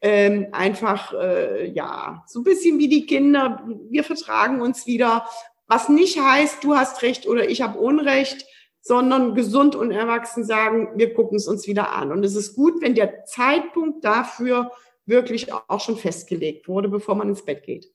ähm, 0.00 0.48
einfach, 0.52 1.12
äh, 1.14 1.68
ja, 1.68 2.24
so 2.26 2.40
ein 2.40 2.44
bisschen 2.44 2.78
wie 2.78 2.88
die 2.88 3.06
Kinder, 3.06 3.66
wir 3.90 4.04
vertragen 4.04 4.60
uns 4.60 4.86
wieder, 4.86 5.26
was 5.66 5.88
nicht 5.88 6.20
heißt, 6.20 6.62
du 6.62 6.76
hast 6.76 7.02
Recht 7.02 7.26
oder 7.26 7.48
ich 7.48 7.60
habe 7.60 7.78
Unrecht, 7.78 8.46
sondern 8.86 9.34
gesund 9.34 9.74
und 9.74 9.90
erwachsen 9.90 10.44
sagen, 10.44 10.90
wir 10.94 11.12
gucken 11.12 11.36
es 11.36 11.48
uns 11.48 11.66
wieder 11.66 11.92
an. 11.92 12.12
Und 12.12 12.24
es 12.24 12.36
ist 12.36 12.54
gut, 12.54 12.80
wenn 12.80 12.94
der 12.94 13.24
Zeitpunkt 13.24 14.04
dafür 14.04 14.70
wirklich 15.06 15.52
auch 15.52 15.80
schon 15.80 15.96
festgelegt 15.96 16.68
wurde, 16.68 16.88
bevor 16.88 17.16
man 17.16 17.28
ins 17.28 17.44
Bett 17.44 17.64
geht. 17.64 17.88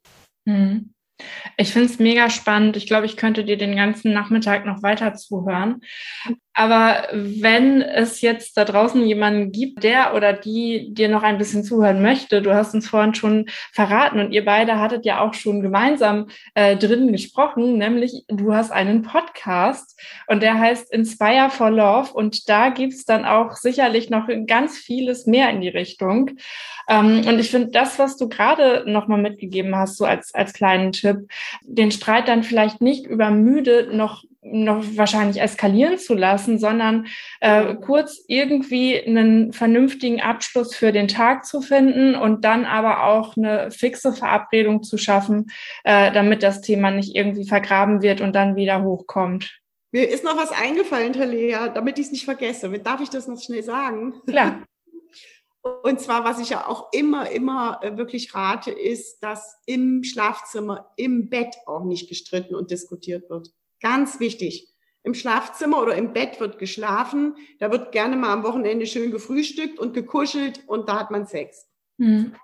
Mhm. 0.45 0.93
Ich 1.55 1.71
finde 1.71 1.87
es 1.87 1.99
mega 1.99 2.29
spannend. 2.29 2.75
Ich 2.75 2.87
glaube, 2.87 3.05
ich 3.05 3.15
könnte 3.15 3.45
dir 3.45 3.57
den 3.57 3.75
ganzen 3.75 4.11
Nachmittag 4.11 4.65
noch 4.65 4.83
weiter 4.83 5.13
zuhören. 5.13 5.81
Aber 6.53 7.07
wenn 7.13 7.81
es 7.81 8.19
jetzt 8.19 8.57
da 8.57 8.65
draußen 8.65 9.05
jemanden 9.05 9.51
gibt, 9.51 9.83
der 9.83 10.13
oder 10.15 10.33
die 10.33 10.93
dir 10.93 11.07
noch 11.07 11.23
ein 11.23 11.37
bisschen 11.37 11.63
zuhören 11.63 12.01
möchte, 12.01 12.41
du 12.41 12.53
hast 12.53 12.73
uns 12.73 12.89
vorhin 12.89 13.15
schon 13.15 13.45
verraten 13.71 14.19
und 14.19 14.33
ihr 14.33 14.43
beide 14.43 14.79
hattet 14.79 15.05
ja 15.05 15.21
auch 15.21 15.33
schon 15.33 15.61
gemeinsam 15.61 16.27
äh, 16.53 16.75
drinnen 16.75 17.11
gesprochen, 17.13 17.77
nämlich 17.77 18.25
du 18.27 18.53
hast 18.53 18.71
einen 18.71 19.01
Podcast 19.01 19.97
und 20.27 20.43
der 20.43 20.59
heißt 20.59 20.91
Inspire 20.91 21.49
for 21.49 21.71
Love 21.71 22.11
und 22.13 22.49
da 22.49 22.69
gibt's 22.69 23.05
dann 23.05 23.23
auch 23.23 23.55
sicherlich 23.55 24.09
noch 24.09 24.27
ganz 24.45 24.77
vieles 24.77 25.25
mehr 25.25 25.49
in 25.51 25.61
die 25.61 25.69
Richtung. 25.69 26.31
Ähm, 26.89 27.25
und 27.27 27.39
ich 27.39 27.49
finde 27.49 27.69
das, 27.69 27.97
was 27.97 28.17
du 28.17 28.27
gerade 28.27 28.83
nochmal 28.85 29.21
mitgegeben 29.21 29.75
hast, 29.75 29.97
so 29.97 30.03
als, 30.03 30.33
als 30.33 30.51
kleinen 30.51 30.91
Tipp, 30.91 31.29
den 31.63 31.91
Streit 31.91 32.27
dann 32.27 32.43
vielleicht 32.43 32.81
nicht 32.81 33.05
übermüde 33.05 33.89
noch 33.93 34.23
noch 34.43 34.83
wahrscheinlich 34.95 35.39
eskalieren 35.39 35.97
zu 35.97 36.15
lassen, 36.15 36.57
sondern 36.57 37.07
äh, 37.41 37.75
kurz 37.75 38.23
irgendwie 38.27 38.99
einen 38.99 39.53
vernünftigen 39.53 40.19
Abschluss 40.19 40.75
für 40.75 40.91
den 40.91 41.07
Tag 41.07 41.45
zu 41.45 41.61
finden 41.61 42.15
und 42.15 42.43
dann 42.43 42.65
aber 42.65 43.03
auch 43.05 43.37
eine 43.37 43.69
fixe 43.71 44.13
Verabredung 44.13 44.81
zu 44.83 44.97
schaffen, 44.97 45.51
äh, 45.83 46.11
damit 46.11 46.41
das 46.41 46.61
Thema 46.61 46.91
nicht 46.91 47.15
irgendwie 47.15 47.47
vergraben 47.47 48.01
wird 48.01 48.21
und 48.21 48.33
dann 48.33 48.55
wieder 48.55 48.83
hochkommt. 48.83 49.61
Mir 49.91 50.09
ist 50.09 50.23
noch 50.23 50.37
was 50.37 50.51
eingefallen, 50.51 51.13
Talia, 51.13 51.67
damit 51.67 51.99
ich 51.99 52.07
es 52.07 52.11
nicht 52.11 52.25
vergesse. 52.25 52.69
Darf 52.79 53.01
ich 53.01 53.09
das 53.09 53.27
noch 53.27 53.41
schnell 53.41 53.63
sagen? 53.63 54.21
Klar. 54.25 54.63
Und 55.83 55.99
zwar, 55.99 56.23
was 56.23 56.39
ich 56.39 56.49
ja 56.49 56.67
auch 56.67 56.91
immer, 56.91 57.29
immer 57.29 57.79
äh, 57.83 57.95
wirklich 57.95 58.33
rate, 58.33 58.71
ist, 58.71 59.19
dass 59.19 59.59
im 59.67 60.03
Schlafzimmer, 60.03 60.91
im 60.95 61.29
Bett 61.29 61.55
auch 61.67 61.83
nicht 61.83 62.09
gestritten 62.09 62.55
und 62.55 62.71
diskutiert 62.71 63.29
wird. 63.29 63.51
Ganz 63.81 64.19
wichtig. 64.19 64.69
Im 65.03 65.15
Schlafzimmer 65.15 65.81
oder 65.81 65.95
im 65.95 66.13
Bett 66.13 66.39
wird 66.39 66.59
geschlafen. 66.59 67.35
Da 67.59 67.71
wird 67.71 67.91
gerne 67.91 68.15
mal 68.15 68.31
am 68.31 68.43
Wochenende 68.43 68.85
schön 68.85 69.11
gefrühstückt 69.11 69.79
und 69.79 69.93
gekuschelt 69.93 70.63
und 70.67 70.87
da 70.87 70.99
hat 70.99 71.11
man 71.11 71.25
Sex. 71.25 71.67
Mhm. 71.97 72.35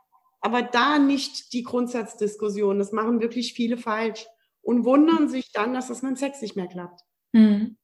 Aber 0.41 0.63
da 0.63 0.97
nicht 0.97 1.54
die 1.54 1.63
Grundsatzdiskussion. 1.63 2.80
Das 2.80 2.91
machen 2.91 3.21
wirklich 3.21 3.54
viele 3.54 3.78
falsch 3.78 4.26
und 4.62 4.86
wundern 4.86 5.30
sich 5.30 5.52
dann, 5.52 5.73
dass 5.73 5.88
das 5.88 6.02
mit 6.02 6.12
dem 6.12 6.15
Sex 6.17 6.41
nicht 6.41 6.56
mehr 6.56 6.67
klappt. 6.67 7.02
Mhm. 7.32 7.78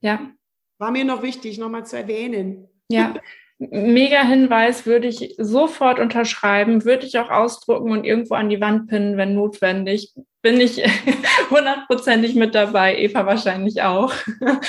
Ja. 0.00 0.30
War 0.78 0.92
mir 0.92 1.04
noch 1.04 1.22
wichtig, 1.22 1.58
nochmal 1.58 1.84
zu 1.86 1.96
erwähnen. 1.96 2.68
Ja. 2.88 3.14
Mega 3.58 4.22
Hinweis 4.22 4.86
würde 4.86 5.08
ich 5.08 5.36
sofort 5.38 6.00
unterschreiben, 6.00 6.84
würde 6.84 7.06
ich 7.06 7.18
auch 7.18 7.30
ausdrucken 7.30 7.92
und 7.92 8.04
irgendwo 8.04 8.34
an 8.34 8.48
die 8.48 8.60
Wand 8.60 8.88
pinnen, 8.88 9.16
wenn 9.16 9.34
notwendig 9.34 10.14
bin 10.42 10.60
ich 10.60 10.82
hundertprozentig 11.50 12.34
mit 12.34 12.54
dabei. 12.54 12.98
Eva 12.98 13.24
wahrscheinlich 13.24 13.82
auch. 13.82 14.12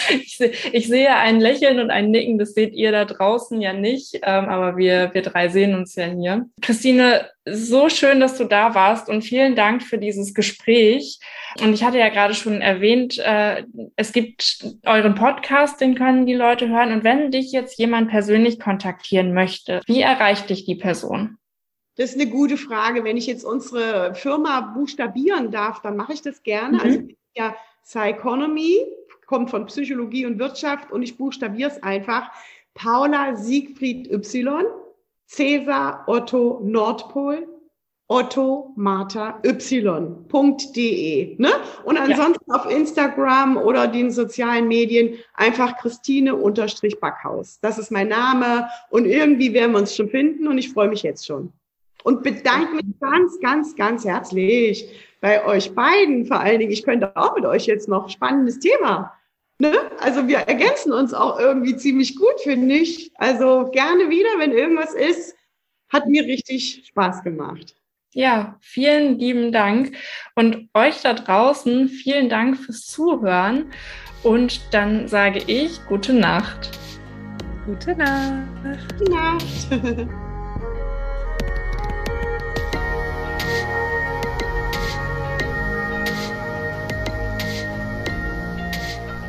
Ich, 0.10 0.38
seh, 0.38 0.52
ich, 0.72 0.88
sehe 0.88 1.16
ein 1.16 1.40
Lächeln 1.40 1.80
und 1.80 1.90
ein 1.90 2.12
Nicken, 2.12 2.38
das 2.38 2.54
seht 2.54 2.74
ihr 2.74 2.92
da 2.92 3.06
draußen 3.06 3.62
ja 3.62 3.74
nicht, 3.74 4.16
ähm, 4.16 4.46
aber 4.46 4.78
wir, 4.78 5.14
wir 5.14 5.22
drei 5.22 5.50
sehen 5.50 5.76
uns 5.76 5.96
ja 5.96 6.06
hier. 6.06 6.46
Christine, 6.62 7.30
so 7.46 7.90
schön, 7.90 8.20
dass 8.20 8.38
du 8.38 8.46
da 8.46 8.76
warst 8.76 9.10
und 9.10 9.24
vielen 9.24 9.56
Dank 9.56 9.84
für 9.84 9.98
dieses 9.98 10.34
Gespräch. 10.34 11.20
Und 11.62 11.74
ich 11.74 11.84
hatte 11.84 12.00
ja 12.00 12.10
gerade 12.10 12.34
schon 12.34 12.62
erwähnt, 12.62 13.18
äh, 13.20 13.64
es 13.96 14.12
gibt 14.12 14.66
euren 14.86 15.16
Podcast, 15.16 15.82
den 15.82 15.96
können 15.96 16.26
die 16.26 16.36
Leute 16.36 16.70
hören. 16.70 16.92
Und 16.92 17.04
wenn 17.04 17.32
dich 17.32 17.52
jetzt 17.52 17.78
jemand 17.78 18.10
persönlich 18.10 18.60
kontaktieren 18.60 19.34
möchte, 19.34 19.82
wie 19.86 20.02
erreicht 20.02 20.50
dich 20.50 20.66
die 20.66 20.76
Person? 20.76 21.38
Das 21.96 22.12
ist 22.12 22.20
eine 22.20 22.30
gute 22.30 22.58
Frage. 22.58 23.04
Wenn 23.04 23.18
ich 23.18 23.28
jetzt 23.28 23.44
unsere 23.44 24.16
Firma 24.16 24.62
buchstabieren 24.62 25.52
darf, 25.52 25.82
dann 25.82 25.96
mache 25.96 26.14
ich 26.14 26.22
das 26.22 26.42
gerne. 26.44 26.78
Mhm. 26.78 26.84
Also 26.84 27.02
ja, 27.36 27.56
Psychonomy 27.84 28.80
kommt 29.28 29.50
von 29.50 29.66
Psychologie 29.68 30.26
und 30.26 30.40
Wirtschaft 30.40 30.92
und 30.92 31.04
ich 31.04 31.18
buchstabiere 31.18 31.70
es 31.70 31.84
einfach. 31.84 32.32
Paula 32.74 33.36
Siegfried 33.36 34.12
Y, 34.12 34.66
Cäsar 35.28 36.04
Otto 36.08 36.62
Nordpol, 36.64 37.48
Otto 38.08 38.74
Martha 38.76 39.40
Y.de. 39.46 41.36
Ne? 41.38 41.50
Und 41.86 41.98
ansonsten 41.98 42.44
ja. 42.48 42.56
auf 42.56 42.70
Instagram 42.70 43.58
oder 43.58 43.88
den 43.88 44.12
sozialen 44.12 44.68
Medien 44.68 45.16
einfach 45.36 45.78
Christine 45.78 46.36
unterstrich 46.36 47.00
Backhaus. 47.00 47.60
Das 47.62 47.78
ist 47.78 47.92
mein 47.92 48.10
Name 48.10 48.68
und 48.90 49.06
irgendwie 49.06 49.54
werden 49.54 49.72
wir 49.72 49.80
uns 49.80 49.96
schon 49.96 50.10
finden 50.10 50.48
und 50.48 50.58
ich 50.58 50.74
freue 50.74 50.90
mich 50.90 51.04
jetzt 51.04 51.26
schon 51.26 51.54
und 52.04 52.24
bedanke 52.24 52.76
mich 52.76 53.00
ganz, 53.00 53.40
ganz, 53.40 53.76
ganz 53.76 54.06
herzlich 54.06 54.90
bei 55.22 55.46
euch 55.46 55.74
beiden. 55.74 56.26
Vor 56.26 56.40
allen 56.40 56.60
Dingen, 56.60 56.72
ich 56.72 56.84
könnte 56.84 57.16
auch 57.16 57.36
mit 57.36 57.46
euch 57.46 57.66
jetzt 57.66 57.88
noch 57.88 58.10
spannendes 58.10 58.60
Thema. 58.60 59.14
Ne? 59.60 59.74
Also 60.00 60.28
wir 60.28 60.40
ergänzen 60.40 60.92
uns 60.92 61.14
auch 61.14 61.40
irgendwie 61.40 61.78
ziemlich 61.78 62.16
gut, 62.16 62.42
finde 62.44 62.76
ich. 62.76 63.12
Also 63.16 63.70
gerne 63.72 64.10
wieder, 64.10 64.30
wenn 64.38 64.52
irgendwas 64.52 64.94
ist. 64.94 65.36
Hat 65.90 66.08
mir 66.08 66.26
richtig 66.26 66.84
Spaß 66.88 67.24
gemacht. 67.24 67.76
Ja, 68.14 68.58
vielen 68.62 69.18
lieben 69.18 69.52
Dank. 69.52 69.96
Und 70.36 70.70
euch 70.74 71.02
da 71.02 71.14
draußen, 71.14 71.88
vielen 71.88 72.30
Dank 72.30 72.58
fürs 72.58 72.86
Zuhören. 72.86 73.72
Und 74.24 74.62
dann 74.74 75.08
sage 75.08 75.42
ich 75.48 75.84
gute 75.86 76.14
Nacht. 76.14 76.72
Gute 77.66 77.96
Nacht. 77.96 78.44
Gute 79.00 79.12
Nacht. 79.12 80.18